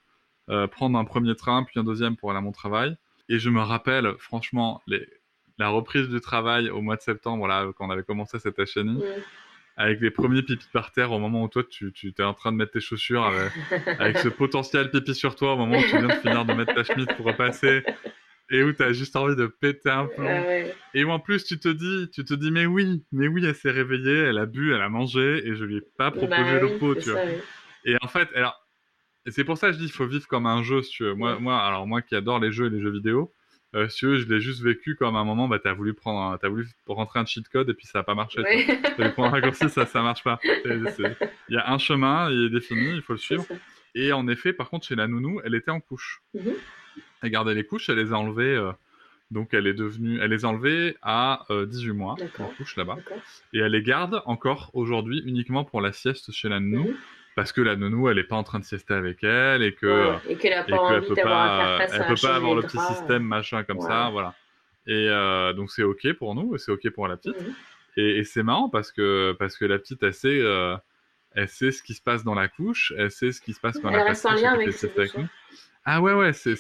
prendre 0.73 0.99
un 0.99 1.05
premier 1.05 1.37
train 1.37 1.63
puis 1.63 1.79
un 1.79 1.85
deuxième 1.85 2.17
pour 2.17 2.31
aller 2.31 2.39
à 2.39 2.43
mon 2.43 2.53
travail. 2.53 2.97
Et 3.29 3.39
je 3.39 3.49
me 3.49 3.61
rappelle 3.61 4.15
franchement 4.19 4.83
les, 4.89 5.07
la 5.59 5.69
reprise 5.69 6.09
du 6.09 6.21
travail 6.21 6.69
au 6.69 6.83
mois 6.83 6.97
de 6.97 7.03
septembre, 7.03 7.47
là 7.47 7.71
quand 7.77 7.87
on 7.87 7.91
avait 7.91 8.03
commencé 8.03 8.41
cette 8.41 8.59
HNI. 8.59 8.99
Mmh 8.99 9.03
avec 9.75 10.03
les 10.03 10.11
premiers 10.11 10.43
pipis 10.43 10.67
par 10.71 10.93
terre 10.93 11.13
au 11.13 11.19
moment 11.19 11.45
où 11.45 11.49
toi 11.49 11.63
tu, 11.65 11.95
tu 11.95 12.13
es 12.19 12.23
en 12.23 12.35
train 12.35 12.53
de 12.53 12.59
mettre 12.59 12.73
tes 12.73 12.81
chaussures 12.81 13.25
avec, 13.25 13.53
avec 13.99 14.19
ce 14.19 14.29
potentiel 14.41 14.91
pipi 14.91 15.15
sur 15.15 15.35
toi 15.35 15.55
au 15.55 15.57
moment 15.57 15.79
où 15.79 15.83
tu 15.83 15.97
viens 15.97 16.09
de 16.09 16.13
finir 16.13 16.45
de 16.45 16.53
mettre 16.53 16.75
ta 16.75 16.85
chemise 16.85 17.07
pour 17.17 17.25
repasser 17.25 17.83
et 18.53 18.63
où 18.63 18.73
tu 18.73 18.83
as 18.83 18.93
juste 18.93 19.17
envie 19.17 19.35
de 19.35 19.47
péter 19.47 19.91
un 19.91 20.07
plomb. 20.07 20.27
Ah 20.29 20.43
ouais. 20.47 20.75
Et 20.95 21.03
où 21.05 21.11
en 21.11 21.19
plus 21.19 21.45
tu 21.45 21.59
te 21.59 21.69
dis, 21.69 22.09
tu 22.13 22.25
te 22.25 22.35
dis 22.35 22.51
mais 22.53 22.67
oui, 22.67 23.03
mais 23.11 23.27
oui, 23.27 23.45
elle 23.45 23.55
s'est 23.57 23.71
réveillée, 23.73 24.17
elle 24.19 24.39
a 24.39 24.47
bu, 24.47 24.73
elle 24.75 24.83
a 24.83 24.89
mangé 24.89 25.43
et 25.49 25.57
je 25.57 25.65
lui 25.65 25.79
ai 25.79 25.81
pas 25.99 26.11
proposé 26.11 26.29
bah, 26.43 26.61
le 26.61 26.67
oui, 26.67 26.79
pot, 26.79 26.95
tu 26.95 27.01
ça, 27.03 27.13
vois. 27.13 27.23
oui. 27.25 27.33
Et 27.87 27.97
en 28.01 28.07
fait, 28.09 28.29
alors 28.37 28.57
c'est 29.27 29.45
pour 29.45 29.57
ça 29.59 29.69
que 29.69 29.73
je 29.75 29.79
dis 29.79 29.87
il 29.87 29.91
faut 29.93 30.07
vivre 30.07 30.27
comme 30.29 30.47
un 30.47 30.63
jeu, 30.63 30.83
si 30.83 30.91
tu 30.93 31.03
veux. 31.05 31.15
Moi, 31.15 31.35
Ouais. 31.35 31.41
moi, 31.41 31.59
alors 31.61 31.87
moi 31.87 32.03
qui 32.03 32.15
adore 32.15 32.39
les 32.41 32.53
jeux 32.53 32.67
et 32.67 32.71
les 32.71 32.81
jeux 32.81 32.91
vidéo, 32.93 33.33
euh, 33.75 33.89
si 33.89 34.01
tu 34.01 34.07
veux, 34.07 34.17
je 34.19 34.29
l'ai 34.29 34.41
juste 34.41 34.63
vécu 34.63 34.97
comme 34.97 35.17
un 35.17 35.25
moment, 35.25 35.49
bah 35.49 35.59
t'as 35.59 35.73
voulu 35.73 35.95
prendre, 35.95 36.39
t'as 36.39 36.49
voulu 36.49 36.67
rentrer 36.87 37.21
un 37.21 37.25
cheat 37.25 37.49
code 37.49 37.71
et 37.71 37.75
puis 37.75 37.87
ça 37.87 38.01
a 38.01 38.03
pas 38.03 38.15
marché. 38.15 38.41
Ouais. 38.43 38.67
T'as 38.83 38.95
voulu 38.97 39.13
prendre 39.13 39.29
un 39.29 39.41
raccourci, 39.41 39.71
ça, 39.71 39.87
ça 39.87 40.03
marche 40.03 40.23
pas. 40.23 40.39
Il 40.67 41.25
y 41.49 41.57
a 41.57 41.71
un 41.73 41.79
chemin, 41.79 42.31
il 42.31 42.45
est 42.47 42.51
défini, 42.51 42.97
il 42.97 43.03
faut 43.03 43.15
le 43.15 43.19
suivre. 43.19 43.47
Et 43.95 44.13
en 44.13 44.29
effet, 44.29 44.53
par 44.53 44.69
contre, 44.69 44.87
chez 44.87 44.95
la 44.95 45.07
nounou, 45.09 45.41
elle 45.45 45.55
était 45.55 45.71
en 45.71 45.81
couche. 45.81 46.21
Mhm. 46.35 46.53
Elle 47.23 47.31
gardait 47.31 47.55
les 47.55 47.65
couches, 47.65 47.89
elle 47.89 47.97
les 47.99 48.13
a 48.13 48.19
enlevées. 48.19 48.55
euh, 48.57 48.73
donc 49.31 49.55
elle 49.55 49.67
est 49.67 49.73
devenue, 49.75 50.19
elle 50.21 50.31
les 50.31 50.45
a 50.45 50.49
enlevées 50.49 50.97
à 51.01 51.47
euh, 51.51 51.65
18 51.65 51.93
mois, 51.93 52.17
D'accord. 52.19 52.47
en 52.47 52.49
couche 52.51 52.77
là-bas. 52.77 52.99
Et 53.55 53.61
elle 53.61 53.73
les 53.73 53.83
garde 53.83 54.23
encore 54.27 54.71
aujourd'hui 54.75 55.23
uniquement 55.25 55.65
pour 55.65 55.81
la 55.81 55.93
sieste 55.93 56.31
chez 56.33 56.51
la 56.51 56.61
nounou, 56.61 56.89
Mhm. 56.91 56.97
parce 57.35 57.51
que 57.53 57.63
la 57.63 57.75
nounou, 57.77 58.11
elle 58.11 58.19
est 58.19 58.25
pas 58.25 58.37
en 58.37 58.43
train 58.43 58.59
de 58.59 58.65
siester 58.65 58.93
avec 58.93 59.25
elle 59.25 59.63
et 59.63 59.73
que 59.73 59.87
Ouais, 60.11 60.19
Et 60.29 60.37
qu'elle 60.37 60.53
a 60.53 60.61
et 60.69 60.71
pas 60.71 60.77
qu'elle 60.89 60.97
envie 60.99 61.07
peut 61.07 61.21
à 61.21 61.25
pas, 61.25 61.59
faire 61.79 61.79
face 61.79 61.91
elle 61.95 62.03
à 62.03 62.05
peut 62.09 62.21
pas 62.21 62.35
avoir 62.37 62.55
le 62.57 62.63
petit 62.63 62.79
système 62.79 63.23
machin 63.23 63.65
comme 63.65 63.79
Ouais. 63.79 63.87
ça, 63.87 64.11
voilà. 64.11 64.35
Et 64.87 65.09
euh, 65.09 65.55
donc 65.55 65.71
c'est 65.71 65.83
ok 65.85 66.13
pour 66.15 66.35
nous, 66.35 66.59
c'est 66.59 66.71
ok 66.73 66.91
pour 66.91 67.09
la 67.09 67.17
petite. 67.17 67.41
Mhm. 67.41 67.55
Et, 67.97 68.19
et 68.19 68.25
c'est 68.25 68.43
marrant 68.43 68.69
parce 68.69 68.93
que 68.93 69.35
parce 69.39 69.57
que 69.57 69.65
la 69.65 69.79
petite, 69.79 70.03
elle 70.03 70.13
sait, 70.13 70.41
euh, 70.43 70.77
elle 71.35 71.49
sait 71.49 71.73
ce 71.73 71.83
qui 71.83 71.95
se 71.95 72.03
passe 72.03 72.23
dans 72.23 72.35
la 72.35 72.49
couche, 72.49 72.93
elle 72.99 73.11
sait 73.11 73.33
ce 73.33 73.41
qui 73.41 73.55
se 73.55 73.61
passe 73.61 73.79
quand 73.79 73.89
Elle 73.89 73.97
la 73.97 74.05
reste 74.05 74.27
en 74.27 74.35
lien 74.35 74.53
avec 74.53 74.69
avec 74.85 75.17
nous. 75.17 75.27
Ah 75.85 76.01
ouais 76.01 76.13
ouais, 76.15 76.33
c'est 76.33 76.55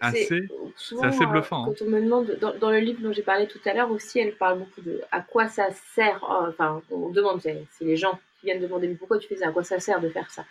assez. 0.00 0.40
souvent, 0.76 1.04
assez 1.08 1.26
euh, 1.26 1.26
bluffant, 1.26 1.66
hein. 1.66 1.76
Quand 1.76 1.82
on 1.82 1.86
me 1.86 2.00
demande, 2.00 2.36
dans, 2.40 2.56
dans 2.56 2.70
le 2.70 2.78
livre 2.78 3.00
dont 3.02 3.12
j'ai 3.12 3.22
parlé 3.22 3.46
tout 3.46 3.60
à 3.64 3.74
l'heure 3.74 3.90
aussi, 3.90 4.18
elle 4.20 4.34
parle 4.36 4.58
beaucoup 4.60 4.80
de 4.80 5.00
à 5.10 5.20
quoi 5.20 5.48
ça 5.48 5.68
sert. 5.94 6.22
euh, 6.24 6.48
Enfin, 6.50 6.82
on 6.90 7.10
demande, 7.10 7.40
c'est 7.42 7.56
les 7.84 7.96
gens 7.96 8.18
qui 8.40 8.46
viennent 8.46 8.60
demander, 8.62 8.88
mais 8.88 8.94
pourquoi 8.94 9.18
tu 9.18 9.28
fais 9.28 9.36
ça 9.36 9.48
À 9.48 9.52
quoi 9.52 9.64
ça 9.64 9.80
sert 9.80 10.00
de 10.00 10.08
faire 10.08 10.30
ça? 10.30 10.44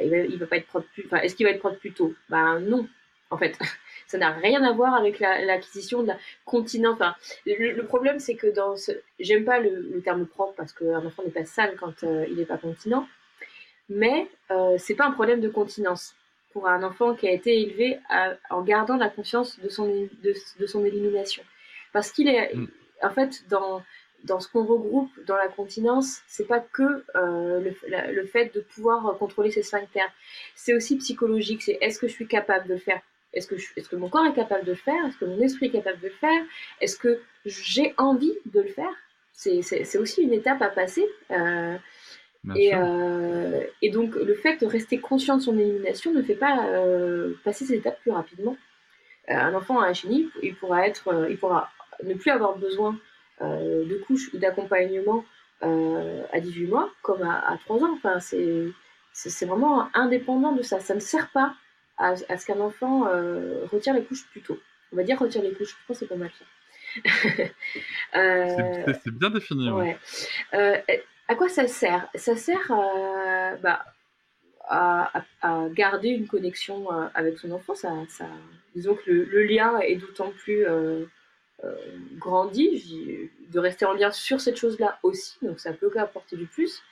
Euh, 0.00 0.04
Il 0.04 0.10
va, 0.10 0.16
il 0.18 0.38
va 0.38 0.46
pas 0.46 0.56
être 0.58 0.66
propre 0.68 0.88
plus. 0.94 1.04
Enfin, 1.06 1.18
est-ce 1.18 1.34
qu'il 1.36 1.46
va 1.46 1.52
être 1.52 1.60
propre 1.60 1.78
plus 1.78 1.92
tôt? 1.92 2.14
Ben 2.30 2.60
non. 2.60 2.88
En 3.30 3.38
fait, 3.38 3.58
ça 4.08 4.18
n'a 4.18 4.32
rien 4.32 4.64
à 4.64 4.72
voir 4.72 4.94
avec 4.94 5.20
la- 5.20 5.44
l'acquisition 5.44 6.02
de 6.02 6.08
la 6.08 6.18
continence. 6.46 6.94
Enfin, 6.96 7.14
le, 7.46 7.72
le 7.72 7.84
problème, 7.86 8.20
c'est 8.20 8.36
que 8.36 8.48
dans 8.48 8.76
ce, 8.76 8.92
j'aime 9.20 9.44
pas 9.44 9.60
le, 9.60 9.88
le 9.94 10.02
terme 10.02 10.26
propre 10.26 10.54
parce 10.56 10.72
qu'un 10.72 11.04
enfant 11.06 11.22
n'est 11.24 11.30
pas 11.32 11.44
sale 11.46 11.76
quand 11.80 12.04
euh, 12.04 12.26
il 12.30 12.36
n'est 12.36 12.46
pas 12.46 12.58
continent, 12.58 13.08
mais 13.88 14.28
euh, 14.50 14.76
c'est 14.78 14.94
pas 14.94 15.06
un 15.06 15.12
problème 15.12 15.40
de 15.40 15.48
continence 15.48 16.14
pour 16.58 16.68
un 16.68 16.82
enfant 16.82 17.14
qui 17.14 17.28
a 17.28 17.32
été 17.32 17.60
élevé 17.62 17.98
à- 18.10 18.34
en 18.50 18.62
gardant 18.62 18.96
la 18.96 19.08
conscience 19.08 19.58
de 19.60 19.68
son, 19.68 19.86
de, 19.86 20.34
de 20.60 20.66
son 20.66 20.84
élimination. 20.84 21.42
Parce 21.92 22.10
qu'il 22.10 22.28
est, 22.28 22.52
Mm. 22.54 22.66
en 23.02 23.10
fait, 23.10 23.44
dans, 23.48 23.82
dans 24.24 24.40
ce 24.40 24.48
qu'on 24.48 24.64
regroupe 24.64 25.10
dans 25.26 25.36
la 25.36 25.48
continence, 25.48 26.20
c'est 26.26 26.48
pas 26.48 26.60
que 26.60 27.04
euh, 27.14 27.60
le, 27.60 27.72
la- 27.88 28.10
le 28.10 28.24
fait 28.26 28.52
de 28.56 28.60
pouvoir 28.60 29.16
contrôler 29.18 29.50
ses 29.52 29.62
sphincters. 29.62 30.10
C'est 30.56 30.74
aussi 30.74 30.96
psychologique. 30.96 31.62
C'est 31.62 31.78
est-ce 31.80 31.98
que 32.00 32.08
je 32.08 32.12
suis 32.12 32.26
capable 32.26 32.66
de 32.68 32.74
le 32.74 32.80
faire? 32.80 33.00
Est-ce 33.34 33.46
que, 33.46 33.56
je- 33.56 33.68
est-ce 33.76 33.88
que 33.88 33.96
mon 33.96 34.08
corps 34.08 34.26
est 34.26 34.34
capable 34.34 34.64
de 34.64 34.72
le 34.72 34.76
faire? 34.88 35.00
Est-ce 35.06 35.18
que 35.18 35.26
mon 35.26 35.40
esprit 35.40 35.66
est 35.66 35.70
capable 35.80 36.00
de 36.00 36.08
le 36.08 36.14
faire? 36.14 36.42
Est-ce 36.80 36.96
que 36.96 37.20
j'ai 37.44 37.94
envie 37.96 38.34
de 38.46 38.60
le 38.62 38.68
faire? 38.68 38.94
C'est, 39.32 39.62
c'est, 39.62 39.84
c'est 39.84 39.98
aussi 39.98 40.22
une 40.22 40.32
étape 40.32 40.60
à 40.62 40.70
passer. 40.70 41.06
Euh, 41.30 41.76
et, 42.56 42.74
euh, 42.74 43.60
et 43.82 43.90
donc, 43.90 44.14
le 44.14 44.34
fait 44.34 44.58
de 44.60 44.66
rester 44.66 44.98
conscient 44.98 45.36
de 45.36 45.42
son 45.42 45.58
élimination 45.58 46.12
ne 46.12 46.22
fait 46.22 46.34
pas 46.34 46.66
euh, 46.68 47.34
passer 47.44 47.64
ces 47.64 47.74
étapes 47.74 48.00
plus 48.00 48.10
rapidement. 48.10 48.56
Euh, 49.30 49.34
un 49.34 49.54
enfant 49.54 49.80
à 49.80 49.86
un 49.86 49.92
chenille, 49.92 50.28
il 50.42 50.54
pourra, 50.54 50.86
être, 50.86 51.26
il 51.28 51.36
pourra 51.36 51.70
ne 52.02 52.14
plus 52.14 52.30
avoir 52.30 52.56
besoin 52.56 52.98
de 53.40 54.02
couche 54.06 54.32
ou 54.34 54.38
d'accompagnement 54.38 55.24
à 55.60 56.40
18 56.40 56.66
mois, 56.66 56.90
comme 57.02 57.22
à, 57.22 57.38
à 57.48 57.56
3 57.58 57.84
ans. 57.84 57.92
Enfin, 57.94 58.18
c'est, 58.20 59.46
vraiment 59.46 59.88
indépendant 59.94 60.52
de 60.52 60.62
ça. 60.62 60.80
Ça 60.80 60.94
ne 60.94 61.00
sert 61.00 61.28
pas 61.30 61.54
à, 61.98 62.14
à 62.28 62.36
ce 62.38 62.46
qu'un 62.46 62.60
enfant 62.60 63.02
retire 63.70 63.94
les 63.94 64.02
couches 64.04 64.26
plus 64.30 64.40
tôt. 64.42 64.58
On 64.92 64.96
va 64.96 65.02
dire 65.02 65.18
retire 65.18 65.42
les 65.42 65.52
couches, 65.52 65.70
je 65.70 65.86
pense 65.86 65.98
que 65.98 66.06
c'est 66.06 66.08
pas 66.08 66.16
mal 66.16 66.30
ça. 66.38 66.44
Euh, 68.16 68.46
C'est- 69.04 69.10
bien 69.10 69.28
défini. 69.30 69.70
ouais. 69.70 69.98
Ouais. 70.54 70.84
Euh, 70.88 70.94
à 71.28 71.34
quoi 71.34 71.48
ça 71.48 71.68
sert? 71.68 72.08
Ça 72.14 72.36
sert 72.36 72.72
euh, 72.72 73.56
bah, 73.56 73.84
à, 74.62 75.24
garder 75.70 76.08
une 76.08 76.26
connexion 76.26 76.92
euh, 76.92 77.06
avec 77.14 77.38
son 77.38 77.52
enfant. 77.52 77.74
Ça, 77.74 77.92
disons 78.74 78.94
que 78.94 79.10
le, 79.10 79.42
lien 79.44 79.78
est 79.80 79.96
d'autant 79.96 80.30
plus 80.30 80.66
euh, 80.66 81.04
grandi, 82.16 83.30
de 83.50 83.58
rester 83.58 83.84
en 83.84 83.92
lien 83.92 84.10
sur 84.10 84.40
cette 84.40 84.56
chose-là 84.56 84.98
aussi, 85.02 85.36
donc 85.42 85.60
ça 85.60 85.72
peut 85.72 85.92
apporter 85.96 86.36
du 86.36 86.46
plus. 86.46 86.82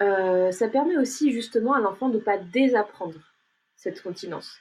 Ça 0.00 0.68
permet 0.72 0.96
aussi 0.96 1.32
justement 1.32 1.74
à 1.74 1.80
l'enfant 1.80 2.08
de 2.08 2.18
ne 2.18 2.22
pas 2.22 2.38
désapprendre 2.38 3.20
cette 3.76 4.02
continence. 4.02 4.58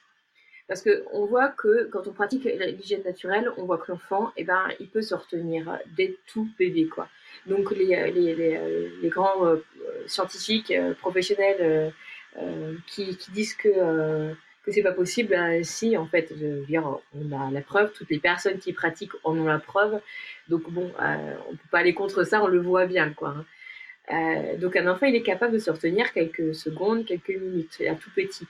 Parce 0.68 0.82
qu'on 0.82 1.26
voit 1.26 1.50
que 1.50 1.86
quand 1.86 2.08
on 2.08 2.14
pratique 2.14 2.46
l'hygiène 2.46 3.04
naturelle, 3.04 3.52
on 3.58 3.66
voit 3.66 3.78
que 3.78 3.92
l'enfant, 3.92 4.32
eh 4.38 4.44
ben, 4.44 4.70
il 4.80 4.90
peut 4.90 5.02
se 5.02 5.14
retenir 5.14 5.80
dès 5.98 6.16
tout 6.28 6.48
bébé. 6.58 6.88
Quoi. 6.88 7.10
Donc 7.46 7.72
les, 7.72 8.12
les, 8.12 8.36
les, 8.36 8.90
les 9.02 9.10
grands 9.10 9.56
scientifiques 10.08 10.74
professionnels 11.00 11.94
qui, 12.88 13.18
qui, 13.18 13.32
disent 13.32 13.54
que 13.56 14.36
que 14.64 14.72
c'est 14.72 14.82
pas 14.82 14.94
possible, 14.94 15.30
ben, 15.30 15.64
si 15.64 15.98
en 15.98 16.08
fait, 16.08 16.34
on 16.34 17.32
a 17.32 17.52
la 17.52 17.62
preuve, 17.62 17.92
toutes 17.92 18.10
les 18.10 18.20
personnes 18.20 18.60
qui 18.60 18.72
pratiquent 18.72 19.12
en 19.24 19.38
ont 19.38 19.46
la 19.46 19.60
preuve, 19.60 20.00
donc 20.48 20.70
bon, 20.72 20.92
euh, 21.02 21.36
on 21.50 21.52
peut 21.52 21.70
pas 21.70 21.80
aller 21.80 21.94
contre 21.94 22.24
ça, 22.24 22.42
on 22.42 22.48
le 22.48 22.60
voit 22.60 22.86
bien, 22.86 23.12
quoi. 23.12 23.36
Hein. 23.38 23.46
Euh, 24.12 24.58
donc 24.58 24.76
un 24.76 24.88
enfant, 24.88 25.06
il 25.06 25.16
est 25.16 25.22
capable 25.22 25.54
de 25.54 25.60
se 25.60 25.70
retenir 25.70 26.12
quelques 26.14 26.56
secondes, 26.56 27.06
quelques 27.06 27.30
minutes, 27.30 27.82
à 27.90 27.96
tout 27.96 28.10
petit. 28.16 28.48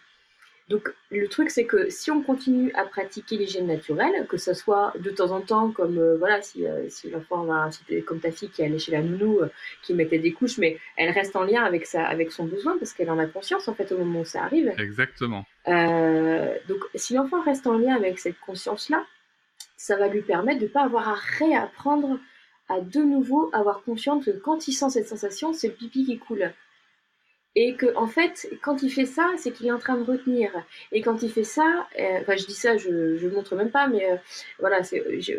Donc 0.69 0.93
le 1.11 1.27
truc 1.27 1.49
c'est 1.49 1.65
que 1.65 1.89
si 1.89 2.09
on 2.09 2.21
continue 2.21 2.71
à 2.73 2.85
pratiquer 2.85 3.35
l'hygiène 3.35 3.67
naturelle, 3.67 4.25
que 4.27 4.37
ce 4.37 4.53
soit 4.53 4.93
de 4.97 5.09
temps 5.09 5.31
en 5.31 5.41
temps 5.41 5.71
comme 5.71 5.97
euh, 5.97 6.15
voilà 6.17 6.41
si, 6.41 6.65
euh, 6.65 6.87
si 6.89 7.09
l'enfant 7.09 7.43
va 7.43 7.69
comme 8.05 8.21
ta 8.21 8.31
fille 8.31 8.49
qui 8.49 8.63
allait 8.63 8.79
chez 8.79 8.93
la 8.93 9.01
nounou 9.01 9.39
euh, 9.39 9.49
qui 9.81 9.93
mettait 9.93 10.19
des 10.19 10.31
couches 10.31 10.57
mais 10.57 10.77
elle 10.95 11.09
reste 11.09 11.35
en 11.35 11.43
lien 11.43 11.63
avec 11.63 11.85
sa 11.85 12.05
avec 12.05 12.31
son 12.31 12.45
besoin 12.45 12.77
parce 12.77 12.93
qu'elle 12.93 13.11
en 13.11 13.19
a 13.19 13.25
conscience 13.25 13.67
en 13.67 13.73
fait 13.73 13.91
au 13.91 13.97
moment 13.97 14.21
où 14.21 14.25
ça 14.25 14.43
arrive. 14.43 14.73
Exactement. 14.77 15.45
donc 15.67 16.79
si 16.95 17.13
l'enfant 17.13 17.41
reste 17.41 17.67
en 17.67 17.77
lien 17.77 17.95
avec 17.95 18.19
cette 18.19 18.39
conscience 18.39 18.89
là, 18.89 19.05
ça 19.75 19.97
va 19.97 20.07
lui 20.07 20.21
permettre 20.21 20.61
de 20.61 20.67
pas 20.67 20.83
avoir 20.83 21.09
à 21.09 21.15
réapprendre 21.39 22.19
à 22.69 22.79
de 22.79 23.01
nouveau 23.01 23.49
avoir 23.53 23.83
conscience 23.83 24.25
que 24.25 24.31
quand 24.31 24.67
il 24.67 24.73
sent 24.73 24.89
cette 24.91 25.07
sensation, 25.07 25.51
c'est 25.51 25.67
le 25.67 25.73
pipi 25.73 26.05
qui 26.05 26.17
coule. 26.17 26.53
Et 27.55 27.75
que, 27.75 27.95
en 27.95 28.07
fait, 28.07 28.49
quand 28.63 28.81
il 28.81 28.89
fait 28.89 29.05
ça, 29.05 29.29
c'est 29.37 29.51
qu'il 29.51 29.67
est 29.67 29.71
en 29.71 29.77
train 29.77 29.95
de 29.95 30.03
retenir. 30.03 30.49
Et 30.91 31.01
quand 31.01 31.21
il 31.21 31.31
fait 31.31 31.43
ça, 31.43 31.87
euh, 31.99 32.19
enfin, 32.21 32.35
je 32.35 32.45
dis 32.47 32.53
ça, 32.53 32.77
je 32.77 32.89
ne 32.89 33.29
montre 33.29 33.55
même 33.55 33.69
pas, 33.69 33.87
mais 33.87 34.09
euh, 34.09 34.15
voilà, 34.59 34.81
je, 34.81 35.19
je, 35.19 35.33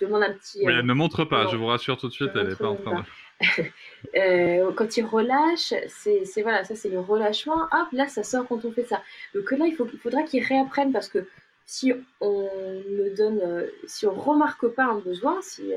demande 0.00 0.22
un 0.22 0.32
petit. 0.32 0.60
Oui, 0.64 0.72
elle 0.78 0.86
ne 0.86 0.94
montre 0.94 1.24
pas, 1.24 1.48
je 1.48 1.56
vous 1.56 1.66
rassure 1.66 1.96
tout 1.96 2.06
de 2.06 2.12
suite, 2.12 2.30
elle 2.36 2.48
n'est 2.48 2.54
pas 2.54 2.68
en 2.68 2.76
train 2.76 3.00
de. 3.00 3.04
euh, 4.16 4.70
quand 4.72 4.96
il 4.96 5.04
relâche, 5.04 5.74
c'est, 5.88 6.42
voilà, 6.42 6.62
ça 6.64 6.76
c'est 6.76 6.88
le 6.88 7.00
relâchement. 7.00 7.62
Hop, 7.72 7.88
là, 7.92 8.06
ça 8.06 8.22
sort 8.22 8.46
quand 8.46 8.64
on 8.64 8.70
fait 8.70 8.84
ça. 8.84 9.02
Donc 9.34 9.50
là, 9.50 9.66
il, 9.66 9.74
faut, 9.74 9.88
il 9.92 9.98
faudra 9.98 10.22
qu'il 10.22 10.44
réapprenne 10.44 10.92
parce 10.92 11.08
que 11.08 11.26
si 11.66 11.92
on 12.20 12.48
ne 12.90 13.16
donne, 13.16 13.40
euh, 13.42 13.66
si 13.86 14.06
on 14.06 14.14
remarque 14.14 14.68
pas 14.68 14.84
un 14.84 14.98
besoin, 14.98 15.40
si 15.42 15.72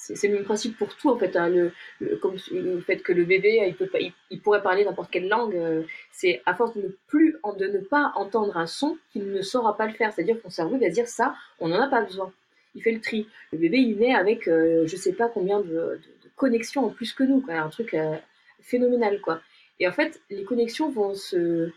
c'est 0.00 0.28
le 0.28 0.34
même 0.34 0.44
principe 0.44 0.76
pour 0.78 0.96
tout 0.96 1.10
en 1.10 1.18
fait. 1.18 1.36
Hein. 1.36 1.48
le, 1.48 1.72
comme 2.16 2.36
le 2.50 2.80
fait 2.80 2.98
que 2.98 3.12
le 3.12 3.24
bébé, 3.24 3.62
il, 3.66 3.74
peut 3.74 3.86
pas, 3.86 3.98
il, 4.30 4.40
pourrait 4.40 4.62
parler 4.62 4.84
n'importe 4.84 5.10
quelle 5.10 5.28
langue, 5.28 5.54
euh, 5.54 5.82
c'est 6.10 6.42
à 6.46 6.54
force 6.54 6.74
de 6.74 6.82
ne 6.82 6.88
plus, 7.06 7.36
de 7.58 7.66
ne 7.66 7.78
pas 7.78 8.12
entendre 8.16 8.56
un 8.56 8.66
son 8.66 8.96
qu'il 9.12 9.30
ne 9.30 9.42
saura 9.42 9.76
pas 9.76 9.86
le 9.86 9.92
faire. 9.92 10.12
C'est-à-dire 10.12 10.36
que 10.36 10.42
son 10.42 10.50
cerveau 10.50 10.78
va 10.78 10.88
dire 10.88 11.06
ça, 11.06 11.34
on 11.58 11.68
n'en 11.68 11.80
a 11.80 11.88
pas 11.88 12.02
besoin. 12.02 12.32
Il 12.74 12.82
fait 12.82 12.92
le 12.92 13.00
tri. 13.00 13.28
Le 13.52 13.58
bébé, 13.58 13.78
il 13.78 13.98
naît 13.98 14.14
avec, 14.14 14.48
euh, 14.48 14.86
je 14.86 14.96
sais 14.96 15.12
pas 15.12 15.28
combien 15.28 15.60
de, 15.60 16.00
connexions 16.36 16.86
en 16.86 16.90
plus 16.90 17.12
que 17.12 17.24
nous, 17.24 17.40
quoi. 17.40 17.54
un 17.54 17.68
truc 17.68 17.94
euh, 17.94 18.16
phénoménal 18.62 19.20
quoi. 19.20 19.40
Et 19.78 19.88
en 19.88 19.92
fait, 19.92 20.20
les 20.30 20.44
connexions 20.44 20.90
vont 20.90 21.14
se, 21.14 21.70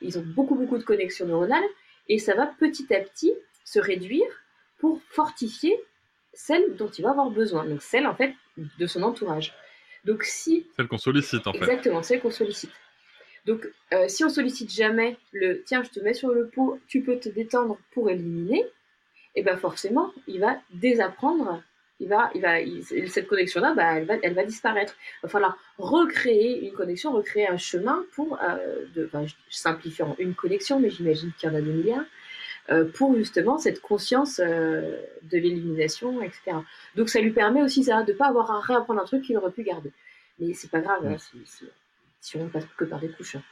ils 0.00 0.18
ont 0.18 0.24
beaucoup 0.24 0.54
beaucoup 0.54 0.78
de 0.78 0.82
connexions 0.82 1.26
neuronales 1.26 1.64
et 2.08 2.18
ça 2.18 2.34
va 2.34 2.46
petit 2.46 2.92
à 2.94 3.00
petit 3.00 3.32
se 3.64 3.78
réduire 3.78 4.26
pour 4.78 5.00
fortifier 5.08 5.78
celle 6.36 6.76
dont 6.76 6.88
il 6.88 7.02
va 7.02 7.10
avoir 7.10 7.30
besoin, 7.30 7.64
donc 7.64 7.82
celle 7.82 8.06
en 8.06 8.14
fait 8.14 8.34
de 8.56 8.86
son 8.86 9.02
entourage. 9.02 9.54
Donc 10.04 10.22
si 10.22 10.66
celle 10.76 10.86
qu'on 10.86 10.98
sollicite 10.98 11.46
en 11.46 11.52
fait. 11.52 11.58
Exactement, 11.58 12.02
celle 12.02 12.20
qu'on 12.20 12.30
sollicite. 12.30 12.70
Donc 13.46 13.68
euh, 13.92 14.06
si 14.08 14.24
on 14.24 14.28
sollicite 14.28 14.70
jamais 14.72 15.16
le 15.32 15.62
tiens 15.62 15.82
je 15.82 15.90
te 15.90 16.00
mets 16.00 16.14
sur 16.14 16.28
le 16.28 16.48
pot, 16.48 16.78
tu 16.86 17.02
peux 17.02 17.18
te 17.18 17.28
détendre 17.28 17.78
pour 17.92 18.10
éliminer, 18.10 18.60
et 18.60 19.40
eh 19.40 19.42
ben 19.42 19.56
forcément 19.56 20.12
il 20.28 20.40
va 20.40 20.60
désapprendre, 20.72 21.62
il 22.00 22.08
va, 22.08 22.30
il 22.34 22.42
va, 22.42 22.58
cette 23.08 23.26
connexion 23.26 23.60
là, 23.60 23.72
bah, 23.74 23.94
elle 23.96 24.04
va, 24.04 24.14
elle 24.22 24.34
va 24.34 24.44
disparaître. 24.44 24.94
Il 25.18 25.26
va 25.26 25.28
falloir 25.30 25.58
recréer 25.78 26.66
une 26.66 26.72
connexion, 26.72 27.12
recréer 27.12 27.48
un 27.48 27.56
chemin 27.56 28.04
pour, 28.14 28.38
euh, 28.42 28.84
de, 28.94 29.06
enfin, 29.06 29.24
simplifiant 29.48 30.14
une 30.18 30.34
connexion, 30.34 30.78
mais 30.78 30.90
j'imagine 30.90 31.32
qu'il 31.38 31.48
y 31.48 31.52
en 31.52 31.56
a 31.56 31.60
des 31.60 31.70
milliards 31.70 32.04
pour 32.94 33.16
justement 33.16 33.58
cette 33.58 33.80
conscience 33.80 34.40
euh, 34.40 34.96
de 35.22 35.38
l'élimination, 35.38 36.20
etc. 36.22 36.58
Donc 36.96 37.08
ça 37.08 37.20
lui 37.20 37.30
permet 37.30 37.62
aussi 37.62 37.84
ça, 37.84 38.02
de 38.02 38.12
ne 38.12 38.16
pas 38.16 38.26
avoir 38.26 38.50
à 38.50 38.60
réapprendre 38.60 39.00
un 39.00 39.04
truc 39.04 39.22
qu'il 39.22 39.36
aurait 39.36 39.52
pu 39.52 39.62
garder. 39.62 39.92
Mais 40.38 40.52
c'est 40.52 40.70
pas 40.70 40.80
grave, 40.80 41.06
hein, 41.06 41.16
si, 42.20 42.36
on 42.36 42.48
passe 42.48 42.66
que 42.76 42.84
par 42.84 43.00
des 43.00 43.08
couches. 43.08 43.36
Hein. 43.36 43.42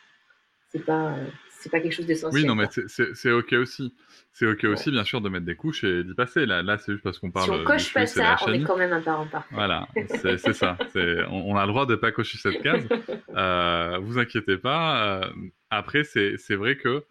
C'est 0.70 0.84
pas, 0.84 1.12
euh, 1.12 1.26
c'est 1.50 1.70
pas 1.70 1.78
quelque 1.78 1.92
chose 1.92 2.06
d'essentiel. 2.06 2.42
Oui, 2.42 2.48
non, 2.48 2.56
mais 2.56 2.66
c'est 2.88 3.30
ok 3.30 3.52
aussi. 3.52 3.94
C'est 4.32 4.46
ok 4.46 4.64
aussi, 4.64 4.90
bien 4.90 5.04
sûr, 5.04 5.20
de 5.20 5.28
mettre 5.28 5.46
des 5.46 5.54
couches 5.54 5.84
et 5.84 6.02
d'y 6.02 6.14
passer. 6.14 6.44
Là, 6.44 6.62
là 6.62 6.76
c'est 6.78 6.90
juste 6.90 7.04
parce 7.04 7.20
qu'on 7.20 7.30
parle. 7.30 7.44
Si 7.44 7.50
on 7.52 7.64
coche 7.64 7.94
pas 7.94 8.06
ça, 8.06 8.36
on 8.44 8.52
est 8.52 8.62
quand 8.62 8.76
même 8.76 8.92
un 8.92 9.00
parent 9.00 9.26
parfait. 9.26 9.54
Voilà, 9.54 9.86
c'est 10.08 10.52
ça. 10.52 10.76
On, 10.96 11.52
on, 11.52 11.56
a 11.56 11.64
le 11.64 11.70
droit 11.70 11.86
de 11.86 11.94
pas 11.94 12.10
cocher 12.10 12.38
cette 12.38 12.62
case. 12.62 12.86
Euh, 13.36 13.98
vous 14.00 14.18
inquiétez 14.18 14.58
pas. 14.58 15.28
après, 15.68 16.04
c'est 16.04 16.54
vrai 16.54 16.76
que 16.76 17.04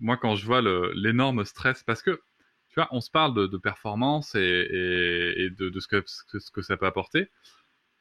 moi, 0.00 0.16
quand 0.16 0.36
je 0.36 0.46
vois 0.46 0.62
l'énorme 0.94 1.44
stress, 1.44 1.82
parce 1.82 2.02
que, 2.02 2.10
tu 2.68 2.74
vois, 2.76 2.88
on 2.90 3.00
se 3.00 3.10
parle 3.10 3.48
de, 3.48 3.56
performance 3.56 4.34
et, 4.34 4.40
et, 4.40 5.50
de, 5.50 5.68
de, 5.68 5.80
ce, 5.80 5.88
que, 5.88 6.02
ce 6.06 6.50
que 6.50 6.62
ça 6.62 6.76
peut 6.76 6.86
apporter. 6.86 7.30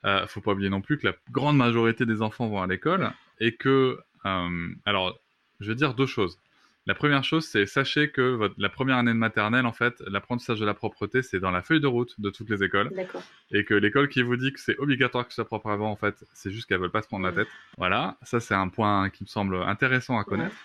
Euh, 0.05 0.27
faut 0.27 0.41
pas 0.41 0.51
oublier 0.51 0.69
non 0.69 0.81
plus 0.81 0.99
que 0.99 1.07
la 1.07 1.15
grande 1.31 1.57
majorité 1.57 2.05
des 2.05 2.21
enfants 2.21 2.47
vont 2.47 2.61
à 2.61 2.67
l'école 2.67 3.11
et 3.39 3.55
que, 3.55 3.99
euh, 4.25 4.67
alors, 4.85 5.17
je 5.59 5.69
vais 5.69 5.75
dire 5.75 5.95
deux 5.95 6.05
choses. 6.05 6.39
La 6.87 6.93
première 6.93 7.23
chose, 7.23 7.45
c'est 7.45 7.65
sachez 7.65 8.11
que 8.11 8.21
votre, 8.21 8.53
la 8.59 8.69
première 8.69 8.97
année 8.97 9.13
de 9.13 9.17
maternelle, 9.17 9.65
en 9.65 9.73
fait, 9.73 10.03
l'apprentissage 10.05 10.59
de 10.59 10.65
la 10.65 10.75
propreté, 10.75 11.23
c'est 11.23 11.39
dans 11.39 11.49
la 11.49 11.63
feuille 11.63 11.79
de 11.79 11.87
route 11.87 12.13
de 12.21 12.29
toutes 12.29 12.51
les 12.51 12.63
écoles. 12.63 12.91
Et 13.49 13.65
que 13.65 13.73
l'école 13.73 14.07
qui 14.07 14.21
vous 14.21 14.35
dit 14.35 14.53
que 14.53 14.59
c'est 14.59 14.77
obligatoire 14.77 15.25
que 15.25 15.31
ce 15.31 15.37
soit 15.37 15.45
propre 15.45 15.69
avant, 15.71 15.89
en 15.89 15.95
fait, 15.95 16.23
c'est 16.33 16.51
juste 16.51 16.67
qu'elle 16.67 16.79
veulent 16.79 16.91
pas 16.91 17.01
se 17.01 17.07
prendre 17.07 17.25
la 17.25 17.31
tête. 17.31 17.47
Voilà, 17.79 18.17
ça 18.21 18.39
c'est 18.39 18.53
un 18.53 18.67
point 18.67 19.09
qui 19.09 19.23
me 19.23 19.27
semble 19.27 19.55
intéressant 19.63 20.19
à 20.19 20.23
connaître. 20.23 20.55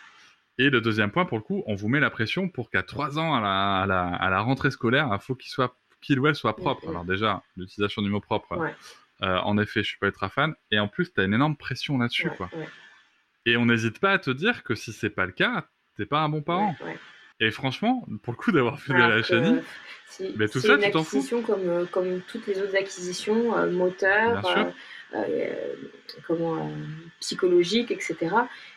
Et 0.58 0.68
le 0.70 0.80
deuxième 0.80 1.10
point, 1.10 1.24
pour 1.24 1.38
le 1.38 1.42
coup, 1.42 1.62
on 1.66 1.74
vous 1.74 1.88
met 1.88 2.00
la 2.00 2.10
pression 2.10 2.48
pour 2.48 2.70
qu'à 2.70 2.82
trois 2.82 3.18
ans, 3.18 3.34
à 3.34 3.40
la, 3.40 3.82
à 3.82 3.86
la, 3.86 4.06
à 4.14 4.30
la 4.30 4.40
rentrée 4.40 4.70
scolaire, 4.70 5.08
il 5.12 5.18
faut 5.20 5.34
qu'il 5.34 5.50
soit 5.50 5.74
qu'il 6.02 6.18
ou 6.18 6.26
elle 6.26 6.34
soit 6.34 6.56
propre. 6.56 6.88
Alors 6.88 7.04
déjà, 7.04 7.42
l'utilisation 7.56 8.02
du 8.02 8.08
mot 8.08 8.20
propre, 8.20 8.58
euh, 9.22 9.36
en 9.38 9.58
effet, 9.58 9.82
je 9.82 9.88
suis 9.88 9.98
pas 9.98 10.06
ultra 10.06 10.28
fan. 10.30 10.54
Et 10.70 10.78
en 10.78 10.88
plus, 10.88 11.12
tu 11.12 11.20
as 11.20 11.24
une 11.24 11.34
énorme 11.34 11.56
pression 11.56 11.98
là-dessus. 11.98 12.30
quoi. 12.36 12.48
Et 13.46 13.56
on 13.56 13.66
n'hésite 13.66 13.98
pas 14.00 14.12
à 14.12 14.18
te 14.18 14.30
dire 14.30 14.62
que 14.64 14.74
si 14.74 14.92
c'est 14.92 15.10
pas 15.10 15.26
le 15.26 15.32
cas, 15.32 15.66
t'es 15.96 16.06
pas 16.06 16.20
un 16.20 16.28
bon 16.28 16.42
parent. 16.42 16.74
Et 17.40 17.50
franchement, 17.50 18.06
pour 18.22 18.32
le 18.32 18.36
coup 18.36 18.52
d'avoir 18.52 18.78
fait 18.80 18.92
de 18.92 18.98
la 18.98 19.22
chenille, 19.22 19.62
mais 20.36 20.48
tout 20.48 20.60
ça, 20.60 20.76
tu 20.78 20.90
t'en 20.90 21.04
fous. 21.04 21.24
Comme, 21.46 21.68
euh, 21.68 21.84
comme 21.86 22.20
toutes 22.22 22.46
les 22.46 22.60
autres 22.60 22.76
acquisitions, 22.76 23.56
euh, 23.56 23.70
moteurs, 23.70 24.44
euh, 25.14 25.74
comment, 26.26 26.70
psychologiques, 27.20 27.90
etc. 27.90 28.16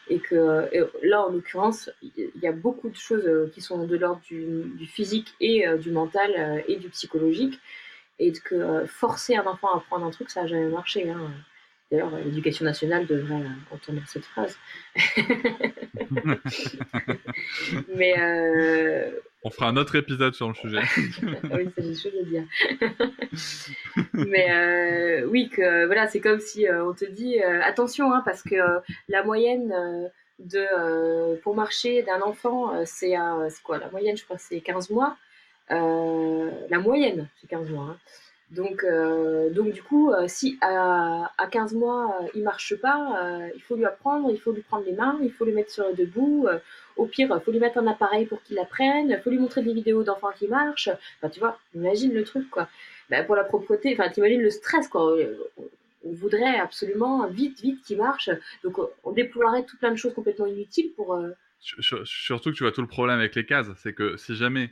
Et 0.09 0.19
que 0.19 0.69
là, 1.03 1.27
en 1.27 1.31
l'occurrence, 1.31 1.89
il 2.01 2.31
y 2.41 2.47
a 2.47 2.51
beaucoup 2.51 2.89
de 2.89 2.95
choses 2.95 3.51
qui 3.53 3.61
sont 3.61 3.85
de 3.85 3.97
l'ordre 3.97 4.21
du, 4.21 4.63
du, 4.75 4.85
physique 4.85 5.33
et 5.39 5.65
du 5.77 5.91
mental 5.91 6.63
et 6.67 6.75
du 6.77 6.89
psychologique. 6.89 7.59
Et 8.19 8.31
que 8.31 8.85
forcer 8.85 9.35
un 9.35 9.45
enfant 9.45 9.73
à 9.73 9.77
apprendre 9.77 10.05
un 10.05 10.11
truc, 10.11 10.29
ça 10.29 10.41
n'a 10.41 10.47
jamais 10.47 10.69
marché. 10.69 11.09
Hein. 11.09 11.31
D'ailleurs, 11.93 12.11
l'éducation 12.25 12.65
nationale 12.65 13.05
devrait 13.05 13.43
entendre 13.69 14.01
cette 14.07 14.25
phrase. 14.25 14.57
Mais. 17.95 18.15
Euh... 18.17 19.11
On 19.43 19.51
fera 19.51 19.67
un 19.67 19.77
autre 19.77 19.95
épisode 19.95 20.33
sur 20.33 20.47
le 20.47 20.55
sujet. 20.55 20.79
oui, 21.53 21.69
c'est 21.75 21.83
des 21.83 21.93
choses 21.93 22.13
à 22.19 22.23
dire. 22.23 22.45
Mais 24.15 24.49
euh, 24.49 25.27
oui, 25.27 25.49
que 25.49 25.85
voilà, 25.85 26.07
c'est 26.07 26.19
comme 26.19 26.39
si 26.39 26.67
euh, 26.67 26.83
on 26.83 26.95
te 26.95 27.05
dit 27.05 27.39
attention, 27.39 28.11
hein, 28.11 28.23
parce 28.25 28.41
que 28.41 28.55
la 29.07 29.23
moyenne 29.23 29.71
de 30.39 31.35
pour 31.41 31.55
marcher 31.55 32.01
d'un 32.01 32.21
enfant, 32.21 32.73
c'est 32.85 33.13
quoi 33.63 33.77
La 33.77 33.91
moyenne, 33.91 34.17
je 34.17 34.23
crois, 34.23 34.39
c'est 34.39 34.61
15 34.61 34.89
mois. 34.89 35.15
la 35.69 36.79
moyenne, 36.79 37.29
c'est 37.39 37.47
15 37.47 37.69
mois. 37.69 37.89
Hein. 37.91 37.97
Donc, 38.53 38.83
euh, 38.83 39.49
donc 39.49 39.73
du 39.73 39.81
coup, 39.81 40.11
euh, 40.11 40.27
si 40.27 40.59
à, 40.61 41.31
à, 41.39 41.47
15 41.47 41.73
mois, 41.73 42.15
euh, 42.21 42.27
il 42.35 42.43
marche 42.43 42.75
pas, 42.75 43.49
il 43.55 43.61
faut 43.61 43.75
lui 43.75 43.85
apprendre, 43.85 44.29
il 44.31 44.39
faut 44.39 44.51
lui 44.51 44.61
prendre 44.61 44.85
les 44.85 44.93
mains, 44.93 45.17
il 45.23 45.31
faut 45.31 45.45
le 45.45 45.53
mettre 45.53 45.71
sur 45.71 45.87
le 45.87 45.95
debout. 45.95 46.47
au 46.95 47.05
pire, 47.07 47.35
il 47.35 47.43
faut 47.43 47.51
lui 47.51 47.59
mettre 47.59 47.79
un 47.79 47.87
appareil 47.87 48.25
pour 48.27 48.43
qu'il 48.43 48.59
apprenne, 48.59 49.09
il 49.09 49.21
faut 49.23 49.31
lui 49.31 49.39
montrer 49.39 49.63
des 49.63 49.73
vidéos 49.73 50.03
d'enfants 50.03 50.31
qui 50.37 50.47
marchent. 50.47 50.89
Enfin, 51.17 51.29
tu 51.29 51.39
vois, 51.39 51.57
imagine 51.73 52.13
le 52.13 52.23
truc, 52.23 52.49
quoi. 52.49 52.67
Ben, 53.09 53.25
pour 53.25 53.35
la 53.35 53.43
propreté, 53.43 53.93
enfin, 53.93 54.09
t'imagines 54.09 54.41
le 54.41 54.51
stress, 54.51 54.87
quoi. 54.87 55.15
On 56.05 56.11
voudrait 56.11 56.59
absolument 56.59 57.27
vite, 57.27 57.59
vite 57.61 57.81
qu'il 57.83 57.97
marche. 57.97 58.29
Donc, 58.63 58.77
on 59.03 59.11
déploierait 59.11 59.63
tout 59.63 59.77
plein 59.77 59.91
de 59.91 59.97
choses 59.97 60.13
complètement 60.13 60.45
inutiles 60.45 60.91
pour... 60.95 61.19
Surtout 61.59 62.51
que 62.51 62.55
tu 62.55 62.63
vois 62.63 62.73
tout 62.73 62.81
le 62.81 62.87
problème 62.87 63.19
avec 63.19 63.35
les 63.35 63.45
cases, 63.45 63.67
c'est 63.77 63.93
que 63.93 64.17
si 64.17 64.35
jamais 64.35 64.69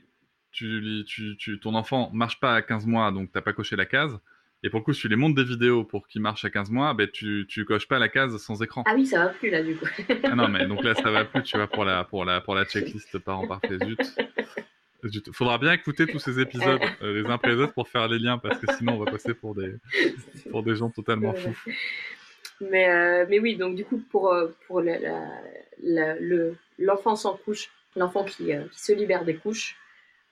tu, 0.52 1.04
tu, 1.08 1.36
tu, 1.38 1.60
ton 1.60 1.76
enfant 1.76 2.10
marche 2.14 2.40
pas 2.40 2.56
à 2.56 2.62
15 2.62 2.86
mois, 2.86 3.12
donc 3.12 3.32
t'as 3.32 3.42
pas 3.42 3.54
coché 3.54 3.76
la 3.76 3.86
case. 3.86 4.18
Et 4.64 4.70
pour 4.70 4.80
le 4.82 4.84
coup, 4.86 4.94
si 4.94 5.02
tu 5.02 5.08
les 5.08 5.16
montres 5.16 5.34
des 5.36 5.44
vidéos 5.44 5.84
pour 5.84 6.08
qu'il 6.08 6.22
marche 6.22 6.46
à 6.46 6.50
15 6.52 6.70
mois, 6.70 6.94
ben, 6.94 7.10
tu, 7.12 7.46
tu 7.50 7.66
coches 7.66 7.88
pas 7.88 7.98
la 7.98 8.10
case 8.10 8.38
sans 8.38 8.62
écran. 8.62 8.84
Ah 8.86 8.94
oui, 8.96 9.08
ça 9.08 9.26
va 9.26 9.30
plus 9.30 9.50
là, 9.50 9.64
du 9.64 9.76
coup. 9.76 9.88
ah 10.24 10.36
non, 10.36 10.48
mais 10.50 10.68
donc 10.68 10.84
là, 10.84 10.94
ça 10.94 11.10
va 11.10 11.26
plus, 11.26 11.42
tu 11.42 11.58
vois, 11.58 11.66
pour 11.68 11.84
la, 11.84 12.04
pour 12.04 12.26
la, 12.26 12.42
pour 12.42 12.54
la 12.54 12.66
checklist 12.66 13.18
parents 13.20 13.48
parfait. 13.48 13.80
Zut. 13.80 14.00
Zut. 15.08 15.32
Faudra 15.34 15.58
bien 15.58 15.74
écouter 15.74 16.06
tous 16.06 16.20
ces 16.20 16.40
épisodes, 16.40 16.80
euh, 17.02 17.24
les 17.24 17.28
uns 17.28 17.34
après 17.34 17.56
les 17.56 17.62
autres, 17.62 17.74
pour 17.74 17.88
faire 17.90 18.08
les 18.08 18.20
liens, 18.20 18.38
parce 18.38 18.60
que 18.60 18.72
sinon, 18.76 18.94
on 18.94 19.04
va 19.04 19.10
passer 19.10 19.34
pour 19.34 19.56
des, 19.56 19.74
pour 20.52 20.62
des 20.62 20.76
gens 20.76 20.92
totalement 20.92 21.34
fous. 21.34 21.58
Mais, 22.60 22.88
euh, 22.88 23.26
mais 23.28 23.40
oui, 23.40 23.56
donc 23.56 23.76
du 23.76 23.84
coup, 23.84 23.98
pour, 24.12 24.32
euh, 24.32 24.56
pour 24.68 24.82
le- 24.82 26.56
l'enfant 26.78 27.16
sans 27.16 27.36
couche, 27.36 27.70
l'enfant 27.96 28.24
qui, 28.24 28.54
euh, 28.54 28.66
qui 28.72 28.80
se 28.80 28.94
libère 28.94 29.26
des 29.26 29.36
couches, 29.36 29.76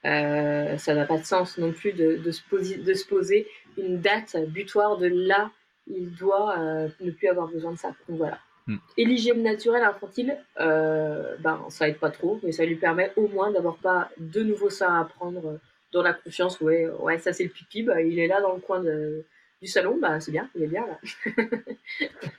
euh, 0.06 0.78
ça 0.78 0.94
n'a 0.94 1.04
pas 1.04 1.18
de 1.18 1.24
sens 1.24 1.58
non 1.58 1.72
plus 1.72 1.92
de, 1.92 2.16
de, 2.16 2.30
se 2.30 2.42
poser, 2.48 2.76
de 2.76 2.94
se 2.94 3.06
poser 3.06 3.46
une 3.76 4.00
date 4.00 4.36
butoir 4.48 4.96
de 4.96 5.06
là, 5.06 5.50
il 5.86 6.10
doit 6.14 6.58
euh, 6.58 6.88
ne 7.00 7.10
plus 7.10 7.28
avoir 7.28 7.48
besoin 7.48 7.72
de 7.72 7.78
ça. 7.78 7.88
Donc 8.08 8.18
voilà. 8.18 8.38
Hmm. 8.66 8.76
Et 8.96 9.04
l'hygiène 9.04 9.42
naturelle 9.42 9.82
infantile, 9.82 10.36
euh, 10.60 11.36
ben, 11.40 11.64
ça 11.68 11.88
aide 11.88 11.98
pas 11.98 12.10
trop, 12.10 12.40
mais 12.42 12.52
ça 12.52 12.64
lui 12.64 12.76
permet 12.76 13.12
au 13.16 13.28
moins 13.28 13.50
d'avoir 13.50 13.76
pas 13.76 14.10
de 14.18 14.42
nouveau 14.42 14.70
ça 14.70 14.92
à 14.92 15.00
apprendre 15.00 15.58
dans 15.92 16.02
la 16.02 16.14
confiance. 16.14 16.60
Ouais, 16.60 16.88
ouais 17.00 17.18
ça 17.18 17.32
c'est 17.32 17.44
le 17.44 17.50
pipi, 17.50 17.82
bah, 17.82 18.00
il 18.00 18.18
est 18.18 18.28
là 18.28 18.40
dans 18.40 18.54
le 18.54 18.60
coin 18.60 18.80
de, 18.80 19.24
du 19.60 19.68
salon, 19.68 19.98
bah, 20.00 20.20
c'est 20.20 20.32
bien, 20.32 20.48
il 20.54 20.62
est 20.62 20.68
bien 20.68 20.86
là. 20.86 20.98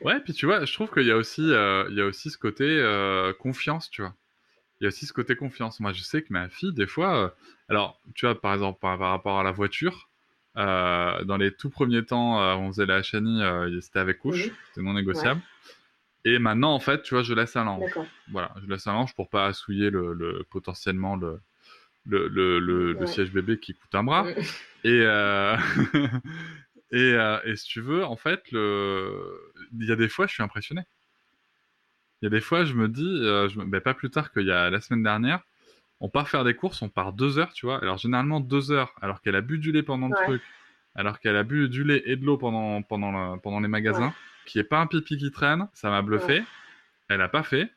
Ouais, 0.01 0.19
puis 0.21 0.33
tu 0.33 0.47
vois, 0.47 0.65
je 0.65 0.73
trouve 0.73 0.91
qu'il 0.91 1.05
y 1.05 1.11
a 1.11 1.17
aussi, 1.17 1.41
euh, 1.41 1.85
il 1.89 1.97
y 1.97 2.01
a 2.01 2.05
aussi 2.05 2.31
ce 2.31 2.37
côté 2.37 2.65
confiance, 3.39 3.89
tu 3.91 4.01
vois. 4.01 4.15
Il 4.81 4.85
y 4.85 4.87
a 4.87 4.89
aussi 4.89 5.05
ce 5.05 5.13
côté 5.13 5.35
confiance. 5.37 5.79
Moi, 5.79 5.93
je 5.93 6.01
sais 6.01 6.23
que 6.23 6.33
ma 6.33 6.49
fille, 6.49 6.73
des 6.73 6.87
fois, 6.87 7.15
euh, 7.25 7.29
alors, 7.69 8.01
tu 8.15 8.25
vois, 8.25 8.41
par 8.41 8.53
exemple, 8.55 8.79
par, 8.81 8.97
par 8.97 9.11
rapport 9.11 9.39
à 9.39 9.43
la 9.43 9.51
voiture, 9.51 10.09
euh, 10.57 11.23
dans 11.23 11.37
les 11.37 11.53
tout 11.55 11.69
premiers 11.69 12.03
temps, 12.03 12.41
euh, 12.41 12.55
on 12.55 12.69
faisait 12.73 12.87
la 12.87 13.01
euh, 13.15 13.79
c'était 13.81 13.99
avec 13.99 14.17
couche, 14.17 14.49
c'était 14.65 14.81
non 14.83 14.93
négociable. 14.93 15.41
Et 16.25 16.39
maintenant, 16.39 16.73
en 16.73 16.79
fait, 16.79 17.03
tu 17.03 17.13
vois, 17.15 17.23
je 17.23 17.33
laisse 17.33 17.55
un 17.55 17.65
linge. 17.65 17.81
D'accord. 17.81 18.09
Voilà, 18.31 18.53
je 18.63 18.67
laisse 18.69 18.87
un 18.87 18.93
linge 18.93 19.15
pour 19.15 19.29
pas 19.29 19.53
souiller 19.53 19.89
le, 19.91 20.13
le- 20.13 20.45
potentiellement 20.49 21.15
le, 21.15 21.39
le, 22.05 22.27
le, 22.27 22.59
le- 22.59 22.93
le 22.93 22.99
Ouais. 22.99 23.07
siège 23.07 23.31
bébé 23.31 23.59
qui 23.59 23.73
coûte 23.75 23.95
un 23.95 24.03
bras. 24.03 24.25
Et, 24.83 25.03
et, 26.91 27.15
et 27.45 27.55
si 27.55 27.65
tu 27.67 27.81
veux, 27.81 28.03
en 28.03 28.15
fait, 28.15 28.43
il 28.51 29.87
y 29.87 29.91
a 29.91 29.95
des 29.95 30.09
fois, 30.09 30.27
je 30.27 30.33
suis 30.33 30.43
impressionné. 30.43 30.81
Il 32.21 32.25
y 32.25 32.27
a 32.27 32.29
des 32.29 32.41
fois, 32.41 32.65
je 32.65 32.73
me 32.73 32.87
dis, 32.87 33.03
euh, 33.03 33.49
je 33.49 33.59
ben, 33.59 33.81
pas 33.81 33.93
plus 33.93 34.09
tard 34.09 34.31
qu'il 34.31 34.45
y 34.45 34.51
a 34.51 34.69
la 34.69 34.79
semaine 34.81 35.03
dernière, 35.03 35.41
on 35.99 36.09
part 36.09 36.29
faire 36.29 36.43
des 36.43 36.53
courses, 36.55 36.81
on 36.81 36.89
part 36.89 37.13
deux 37.13 37.37
heures, 37.39 37.53
tu 37.53 37.65
vois. 37.65 37.79
Alors, 37.81 37.97
généralement, 37.97 38.39
deux 38.39 38.71
heures, 38.71 38.93
alors 39.01 39.21
qu'elle 39.21 39.35
a 39.35 39.41
bu 39.41 39.57
du 39.57 39.71
lait 39.71 39.83
pendant 39.83 40.07
le 40.07 40.13
Ouais. 40.13 40.23
truc, 40.25 40.43
alors 40.95 41.19
qu'elle 41.19 41.35
a 41.35 41.43
bu 41.43 41.69
du 41.69 41.83
lait 41.83 42.03
et 42.05 42.15
de 42.15 42.25
l'eau 42.25 42.37
pendant, 42.37 42.81
pendant, 42.83 43.11
le- 43.11 43.39
pendant 43.39 43.59
les 43.59 43.67
magasins, 43.67 44.07
Ouais. 44.07 44.13
qui 44.45 44.59
est 44.59 44.63
pas 44.63 44.79
un 44.79 44.87
pipi 44.87 45.17
qui 45.17 45.31
traîne, 45.31 45.67
ça 45.73 45.89
m'a 45.89 46.01
bluffé. 46.01 46.43
Elle 47.09 47.21
a 47.21 47.27
pas 47.29 47.43
fait. 47.43 47.71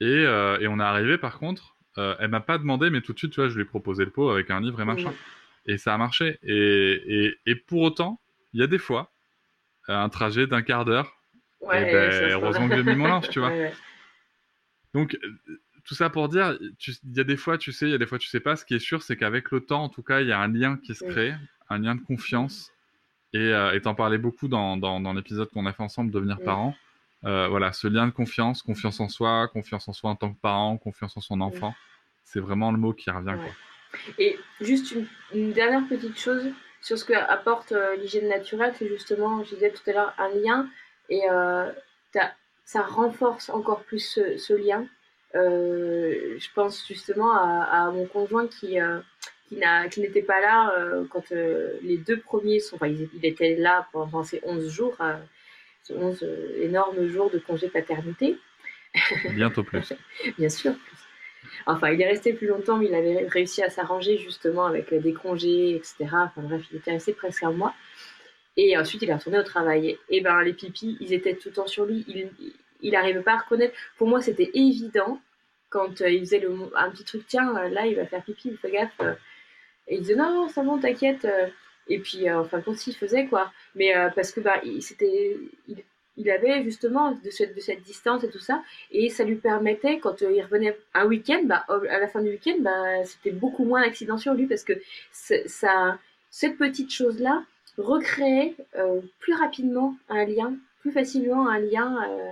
Et, 0.00 0.06
euh, 0.06 0.58
et 0.60 0.66
on 0.68 0.78
est 0.80 0.82
arrivé, 0.82 1.18
par 1.18 1.38
contre, 1.38 1.76
euh, 1.98 2.14
elle 2.18 2.30
m'a 2.30 2.40
pas 2.40 2.58
demandé, 2.58 2.90
mais 2.90 3.00
tout 3.00 3.12
de 3.12 3.18
suite, 3.18 3.32
tu 3.32 3.40
vois, 3.40 3.48
je 3.48 3.54
lui 3.54 3.62
ai 3.62 3.64
proposé 3.66 4.04
le 4.04 4.10
pot 4.10 4.30
avec 4.30 4.50
un 4.50 4.60
livre 4.60 4.80
et 4.80 4.84
machin. 4.84 5.12
Et 5.66 5.76
ça 5.78 5.94
a 5.94 5.98
marché. 5.98 6.38
Et, 6.42 7.26
et, 7.26 7.34
et 7.46 7.54
pour 7.54 7.82
autant, 7.82 8.20
il 8.52 8.60
y 8.60 8.62
a 8.62 8.66
des 8.66 8.78
fois, 8.78 9.12
un 9.88 10.08
trajet 10.08 10.46
d'un 10.46 10.62
quart 10.62 10.84
d'heure. 10.84 11.16
Ouais, 11.62 11.84
Eh 11.88 11.92
ben, 11.92 12.10
ça, 12.12 12.18
ça- 12.18 12.26
heureusement 12.36 12.68
que 12.68 12.76
j'ai 12.76 12.82
mis 12.82 12.94
mon 12.96 13.06
linge, 13.06 13.28
tu 13.28 13.38
vois. 13.40 13.48
Ouais, 13.52 13.58
ouais. 13.60 13.74
Donc, 14.94 15.16
euh, 15.22 15.58
tout 15.84 15.94
ça 15.94 16.10
pour 16.10 16.28
dire, 16.28 16.56
il 16.60 17.16
y 17.16 17.20
a 17.20 17.24
des 17.24 17.36
fois, 17.36 17.56
tu 17.58 17.72
sais, 17.72 17.86
il 17.86 17.90
y 17.92 17.94
a 17.94 17.98
des 17.98 18.06
fois, 18.06 18.18
tu 18.18 18.28
sais 18.28 18.40
pas. 18.40 18.56
Ce 18.56 18.64
qui 18.64 18.74
est 18.74 18.78
sûr, 18.78 19.02
c'est 19.02 19.16
qu'avec 19.16 19.50
le 19.50 19.60
temps, 19.60 19.84
en 19.84 19.88
tout 19.88 20.02
cas, 20.02 20.20
il 20.20 20.28
y 20.28 20.32
a 20.32 20.38
un 20.38 20.48
lien 20.48 20.76
qui 20.76 20.94
se 20.94 21.04
Oui. 21.04 21.10
crée, 21.10 21.34
un 21.70 21.78
lien 21.78 21.94
de 21.94 22.00
confiance. 22.02 22.72
Et 23.34 23.38
euh, 23.38 23.72
et 23.72 23.80
t'en 23.80 23.94
parlais 23.94 24.18
beaucoup 24.18 24.46
dans, 24.48 24.76
dans, 24.76 25.00
dans 25.00 25.14
l'épisode 25.14 25.48
qu'on 25.50 25.64
a 25.64 25.72
fait 25.72 25.82
ensemble, 25.82 26.10
Devenir 26.10 26.36
Oui. 26.40 26.44
parent. 26.44 26.76
Euh, 27.24 27.48
voilà, 27.48 27.72
ce 27.72 27.86
lien 27.88 28.06
de 28.06 28.12
confiance, 28.12 28.62
confiance 28.62 29.00
en 29.00 29.08
soi, 29.08 29.48
confiance 29.48 29.88
en 29.88 29.92
soi 29.94 30.10
en 30.10 30.16
tant 30.16 30.32
que 30.34 30.40
parent, 30.40 30.76
confiance 30.76 31.16
en 31.16 31.20
son 31.20 31.40
enfant. 31.40 31.74
C'est 32.24 32.40
vraiment 32.40 32.70
le 32.72 32.78
mot 32.78 32.92
qui 32.92 33.10
revient, 33.10 33.28
Ouais. 33.30 33.36
quoi. 33.38 33.52
Et 34.18 34.38
juste 34.60 34.90
une, 34.92 35.06
une 35.34 35.52
dernière 35.52 35.86
petite 35.88 36.18
chose 36.18 36.44
sur 36.82 36.98
ce 36.98 37.04
que 37.04 37.12
apporte 37.14 37.72
euh, 37.72 37.96
l'hygiène 37.96 38.28
naturelle, 38.28 38.74
c'est 38.78 38.88
justement, 38.88 39.42
je 39.44 39.54
disais 39.54 39.70
tout 39.70 39.88
à 39.88 39.92
l'heure, 39.92 40.14
un 40.18 40.28
lien 40.30 40.68
et 41.12 41.28
euh, 41.30 41.70
ça 42.64 42.82
renforce 42.82 43.50
encore 43.50 43.82
plus 43.82 44.00
ce, 44.00 44.38
ce 44.38 44.54
lien. 44.54 44.86
Euh, 45.34 46.36
je 46.38 46.48
pense 46.54 46.86
justement 46.86 47.32
à, 47.32 47.64
à 47.64 47.90
mon 47.90 48.06
conjoint 48.06 48.46
qui, 48.46 48.80
euh, 48.80 49.00
qui 49.90 50.00
n'était 50.00 50.22
pas 50.22 50.40
là 50.40 50.72
euh, 50.78 51.04
quand 51.10 51.32
euh, 51.32 51.74
les 51.82 51.98
deux 51.98 52.18
premiers 52.18 52.60
sont. 52.60 52.76
Enfin, 52.76 52.86
il, 52.86 53.08
il 53.14 53.26
était 53.26 53.56
là 53.56 53.88
pendant 53.92 54.24
ces 54.24 54.40
11 54.44 54.70
jours, 54.70 54.96
euh, 55.00 55.16
ces 55.82 55.94
11 55.94 56.22
euh, 56.22 56.62
énormes 56.62 57.06
jours 57.08 57.30
de 57.30 57.38
congé 57.38 57.68
paternité. 57.68 58.38
Bientôt 59.34 59.64
plus. 59.64 59.92
Bien 60.38 60.48
sûr. 60.48 60.72
Enfin, 61.66 61.90
il 61.90 62.00
est 62.00 62.08
resté 62.08 62.32
plus 62.32 62.46
longtemps, 62.46 62.78
mais 62.78 62.86
il 62.86 62.94
avait 62.94 63.26
réussi 63.26 63.62
à 63.62 63.68
s'arranger 63.68 64.16
justement 64.16 64.64
avec 64.64 64.94
des 64.94 65.12
congés, 65.12 65.76
etc. 65.76 65.94
Enfin 66.12 66.42
bref, 66.42 66.62
il 66.70 66.78
était 66.78 66.92
resté 66.92 67.12
presque 67.12 67.42
un 67.42 67.52
mois. 67.52 67.74
Et 68.56 68.76
ensuite, 68.76 69.02
il 69.02 69.10
est 69.10 69.14
retourné 69.14 69.38
au 69.38 69.42
travail. 69.42 69.98
Et 70.10 70.20
ben, 70.20 70.42
les 70.42 70.52
pipis, 70.52 70.96
ils 71.00 71.12
étaient 71.12 71.34
tout 71.34 71.48
le 71.48 71.54
temps 71.54 71.66
sur 71.66 71.86
lui. 71.86 72.04
Il, 72.08 72.30
il 72.82 72.94
arrivait 72.96 73.22
pas 73.22 73.34
à 73.34 73.38
reconnaître. 73.38 73.74
Pour 73.96 74.08
moi, 74.08 74.20
c'était 74.20 74.50
évident 74.54 75.20
quand 75.70 76.02
euh, 76.02 76.10
il 76.10 76.20
faisait 76.20 76.40
le, 76.40 76.52
un 76.76 76.90
petit 76.90 77.04
truc, 77.04 77.24
tiens, 77.26 77.56
euh, 77.56 77.68
là, 77.70 77.86
il 77.86 77.96
va 77.96 78.04
faire 78.06 78.22
pipi, 78.22 78.54
fais 78.60 78.70
gaffe. 78.70 78.90
euh. 79.00 79.14
Et 79.88 79.94
il 79.96 80.00
disait, 80.00 80.16
non, 80.16 80.32
non, 80.34 80.48
ça 80.48 80.62
va, 80.62 80.78
t'inquiète. 80.80 81.26
Et 81.88 81.98
puis, 81.98 82.28
euh, 82.28 82.40
enfin, 82.40 82.60
quand 82.60 82.86
il 82.86 82.94
faisait, 82.94 83.26
quoi. 83.26 83.50
Mais 83.74 83.92
parce 84.14 84.32
que, 84.32 84.40
bah, 84.40 84.60
il, 84.64 84.82
c'était, 84.82 85.36
il, 85.66 85.82
il 86.16 86.30
avait 86.30 86.62
justement 86.62 87.12
de 87.24 87.30
cette, 87.30 87.54
de 87.54 87.60
cette 87.60 87.82
distance 87.82 88.22
et 88.22 88.30
tout 88.30 88.38
ça. 88.38 88.62
Et 88.90 89.08
ça 89.08 89.24
lui 89.24 89.36
permettait, 89.36 89.98
quand 89.98 90.20
il 90.20 90.42
revenait 90.42 90.78
un 90.94 91.06
week-end, 91.06 91.40
bah, 91.44 91.64
à 91.68 91.98
la 91.98 92.06
fin 92.06 92.22
du 92.22 92.28
week-end, 92.30 92.56
bah, 92.60 93.04
c'était 93.04 93.32
beaucoup 93.32 93.64
moins 93.64 93.80
d'accidents 93.80 94.18
sur 94.18 94.34
lui 94.34 94.46
parce 94.46 94.62
que 94.62 94.74
ça, 95.10 95.98
cette 96.30 96.58
petite 96.58 96.92
chose-là 96.92 97.44
recréait 97.78 98.54
euh, 98.76 99.00
plus 99.20 99.34
rapidement 99.34 99.96
un 100.08 100.24
lien, 100.26 100.54
plus 100.80 100.92
facilement 100.92 101.48
un 101.48 101.58
lien, 101.58 101.96
euh, 102.08 102.30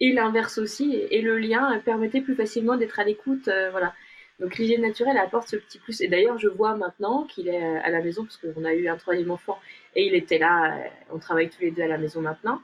et 0.00 0.12
l'inverse 0.12 0.58
aussi. 0.58 0.94
Et, 0.94 1.18
et 1.18 1.22
le 1.22 1.38
lien 1.38 1.78
permettait 1.84 2.20
plus 2.20 2.34
facilement 2.34 2.76
d'être 2.76 2.98
à 3.00 3.04
l'écoute. 3.04 3.48
euh, 3.48 3.70
voilà. 3.70 3.94
Donc 4.40 4.58
l'hygiène 4.58 4.82
naturelle 4.82 5.16
apporte 5.16 5.48
ce 5.48 5.56
petit 5.56 5.78
plus. 5.78 6.00
Et 6.02 6.08
d'ailleurs, 6.08 6.38
je 6.38 6.48
vois 6.48 6.76
maintenant 6.76 7.24
qu'il 7.24 7.48
est 7.48 7.62
à 7.78 7.88
la 7.90 8.02
maison 8.02 8.24
parce 8.24 8.36
qu'on 8.36 8.64
a 8.66 8.74
eu 8.74 8.86
un 8.88 8.96
troisième 8.98 9.30
enfant 9.30 9.58
et 9.94 10.06
il 10.06 10.14
était 10.14 10.36
là. 10.38 10.76
on 11.10 11.18
travaille 11.18 11.48
tous 11.48 11.62
les 11.62 11.70
deux 11.70 11.82
à 11.82 11.86
la 11.88 11.96
maison 11.98 12.20
maintenant. 12.20 12.60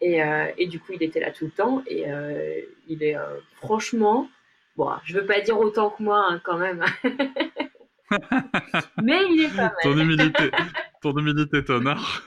Et, 0.00 0.22
euh, 0.22 0.46
et 0.58 0.66
du 0.66 0.78
coup, 0.80 0.92
il 0.92 1.02
était 1.02 1.20
là 1.20 1.30
tout 1.32 1.46
le 1.46 1.50
temps. 1.50 1.82
Et 1.86 2.10
euh, 2.10 2.60
il 2.86 3.02
est 3.02 3.16
euh, 3.16 3.38
franchement, 3.56 4.28
bon, 4.76 4.90
je 5.04 5.14
veux 5.18 5.26
pas 5.26 5.40
dire 5.40 5.58
autant 5.58 5.90
que 5.90 6.02
moi 6.02 6.24
hein, 6.28 6.40
quand 6.44 6.58
même, 6.58 6.84
mais 9.02 9.18
il 9.30 9.44
est 9.44 9.56
pas 9.56 9.62
mal. 9.62 9.72
ton 9.82 9.98
humilité, 9.98 10.50
ton 11.00 11.16
humilité 11.16 11.64
t'honore. 11.64 12.22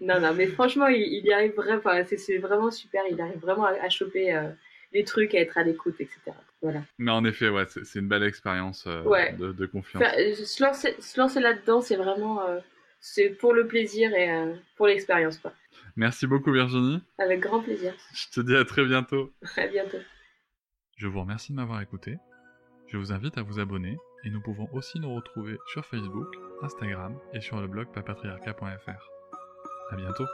Non, 0.00 0.20
non, 0.20 0.34
mais 0.34 0.46
franchement, 0.48 0.88
il, 0.88 1.00
il 1.02 1.24
y 1.24 1.32
arrive 1.32 1.54
vraiment. 1.54 1.78
Enfin, 1.78 2.02
c'est, 2.04 2.38
vraiment 2.38 2.70
super. 2.70 3.02
Il 3.10 3.20
arrive 3.20 3.38
vraiment 3.38 3.64
à, 3.66 3.70
à 3.72 3.88
choper 3.88 4.34
euh, 4.34 4.48
les 4.92 5.04
trucs, 5.04 5.34
à 5.34 5.40
être 5.40 5.56
à 5.56 5.62
l'écoute, 5.62 5.94
etc. 6.00 6.18
Voilà. 6.60 6.82
Mais 6.98 7.12
en 7.12 7.24
effet, 7.24 7.48
ouais, 7.48 7.64
c'est 7.68 7.98
une 8.00 8.08
belle 8.08 8.24
expérience 8.24 8.84
euh, 8.88 9.02
Ouais. 9.04 9.32
de, 9.34 9.52
de 9.52 9.66
confiance. 9.66 10.02
Faire- 10.02 10.14
euh, 10.18 10.34
se, 10.34 10.62
lancer, 10.62 10.96
lancer 11.16 11.40
là-dedans, 11.40 11.80
c'est 11.80 11.96
vraiment, 11.96 12.42
euh, 12.42 12.58
c'est 13.00 13.30
pour 13.30 13.54
le 13.54 13.66
plaisir 13.68 14.12
et 14.12 14.28
pour 14.76 14.86
l'expérience, 14.88 15.38
quoi. 15.38 15.52
Merci 15.94 16.26
beaucoup 16.26 16.52
Virginie. 16.52 17.00
Avec 17.18 17.40
grand 17.40 17.60
plaisir. 17.60 17.94
Je 18.12 18.26
te 18.32 18.40
dis 18.40 18.56
à 18.56 18.64
très 18.64 18.84
bientôt. 18.84 19.32
À 19.56 19.66
bientôt. 19.68 19.98
Je 20.96 21.06
vous 21.06 21.20
remercie 21.20 21.52
de 21.52 21.56
m'avoir 21.56 21.80
écouté. 21.80 22.16
Je 22.88 22.96
vous 22.96 23.12
invite 23.12 23.38
à 23.38 23.42
vous 23.42 23.60
abonner 23.60 23.96
et 24.24 24.30
nous 24.30 24.40
pouvons 24.40 24.68
aussi 24.72 24.98
nous 25.00 25.14
retrouver 25.14 25.56
sur 25.66 25.84
Facebook, 25.84 26.28
Instagram 26.62 27.16
et 27.32 27.40
sur 27.40 27.60
le 27.60 27.66
blog 27.66 27.88
papatriarca.fr. 27.92 29.10
À 29.90 29.96
bientôt. 29.96 30.26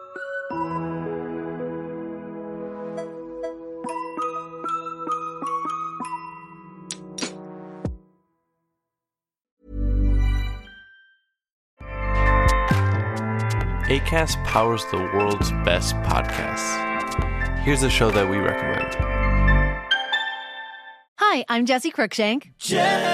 ACAST 13.89 14.43
powers 14.45 14.85
the 14.91 14.97
world's 15.15 15.53
best 15.65 15.95
podcasts. 16.03 16.81
Here's 17.65 17.83
a 17.83 17.91
show 17.91 18.11
that 18.11 18.29
we 18.29 18.39
recommend. 18.39 18.97
Hi, 21.19 21.45
I'm 21.49 21.65
Jesse 21.65 21.93
Cruikshank. 21.93 22.53
Jesse 22.59 23.14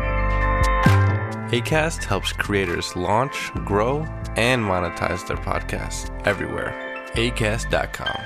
ACAST 1.51 2.05
helps 2.05 2.31
creators 2.31 2.95
launch, 2.95 3.51
grow, 3.65 4.05
and 4.37 4.63
monetize 4.63 5.27
their 5.27 5.35
podcasts 5.35 6.09
everywhere. 6.25 6.73
ACAST.com. 7.15 8.21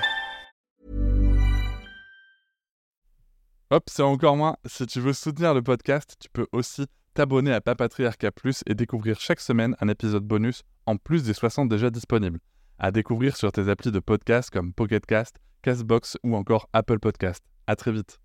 Hop, 3.72 3.82
c'est 3.88 4.04
encore 4.04 4.36
moins. 4.36 4.56
Si 4.64 4.86
tu 4.86 5.00
veux 5.00 5.12
soutenir 5.12 5.54
le 5.54 5.62
podcast, 5.62 6.14
tu 6.20 6.28
peux 6.32 6.46
aussi 6.52 6.86
t'abonner 7.14 7.52
à 7.52 7.60
Papatriarca 7.60 8.30
Plus 8.30 8.62
et 8.66 8.76
découvrir 8.76 9.18
chaque 9.18 9.40
semaine 9.40 9.74
un 9.80 9.88
épisode 9.88 10.22
bonus 10.22 10.62
en 10.86 10.96
plus 10.96 11.24
des 11.24 11.34
60 11.34 11.68
déjà 11.68 11.90
disponibles. 11.90 12.38
À 12.78 12.92
découvrir 12.92 13.36
sur 13.36 13.50
tes 13.50 13.68
applis 13.68 13.90
de 13.90 13.98
podcast 13.98 14.50
comme 14.50 14.72
Pocketcast, 14.72 15.34
Castbox 15.62 16.16
ou 16.22 16.36
encore 16.36 16.68
Apple 16.72 17.00
Podcast. 17.00 17.42
À 17.66 17.74
très 17.74 17.90
vite. 17.90 18.20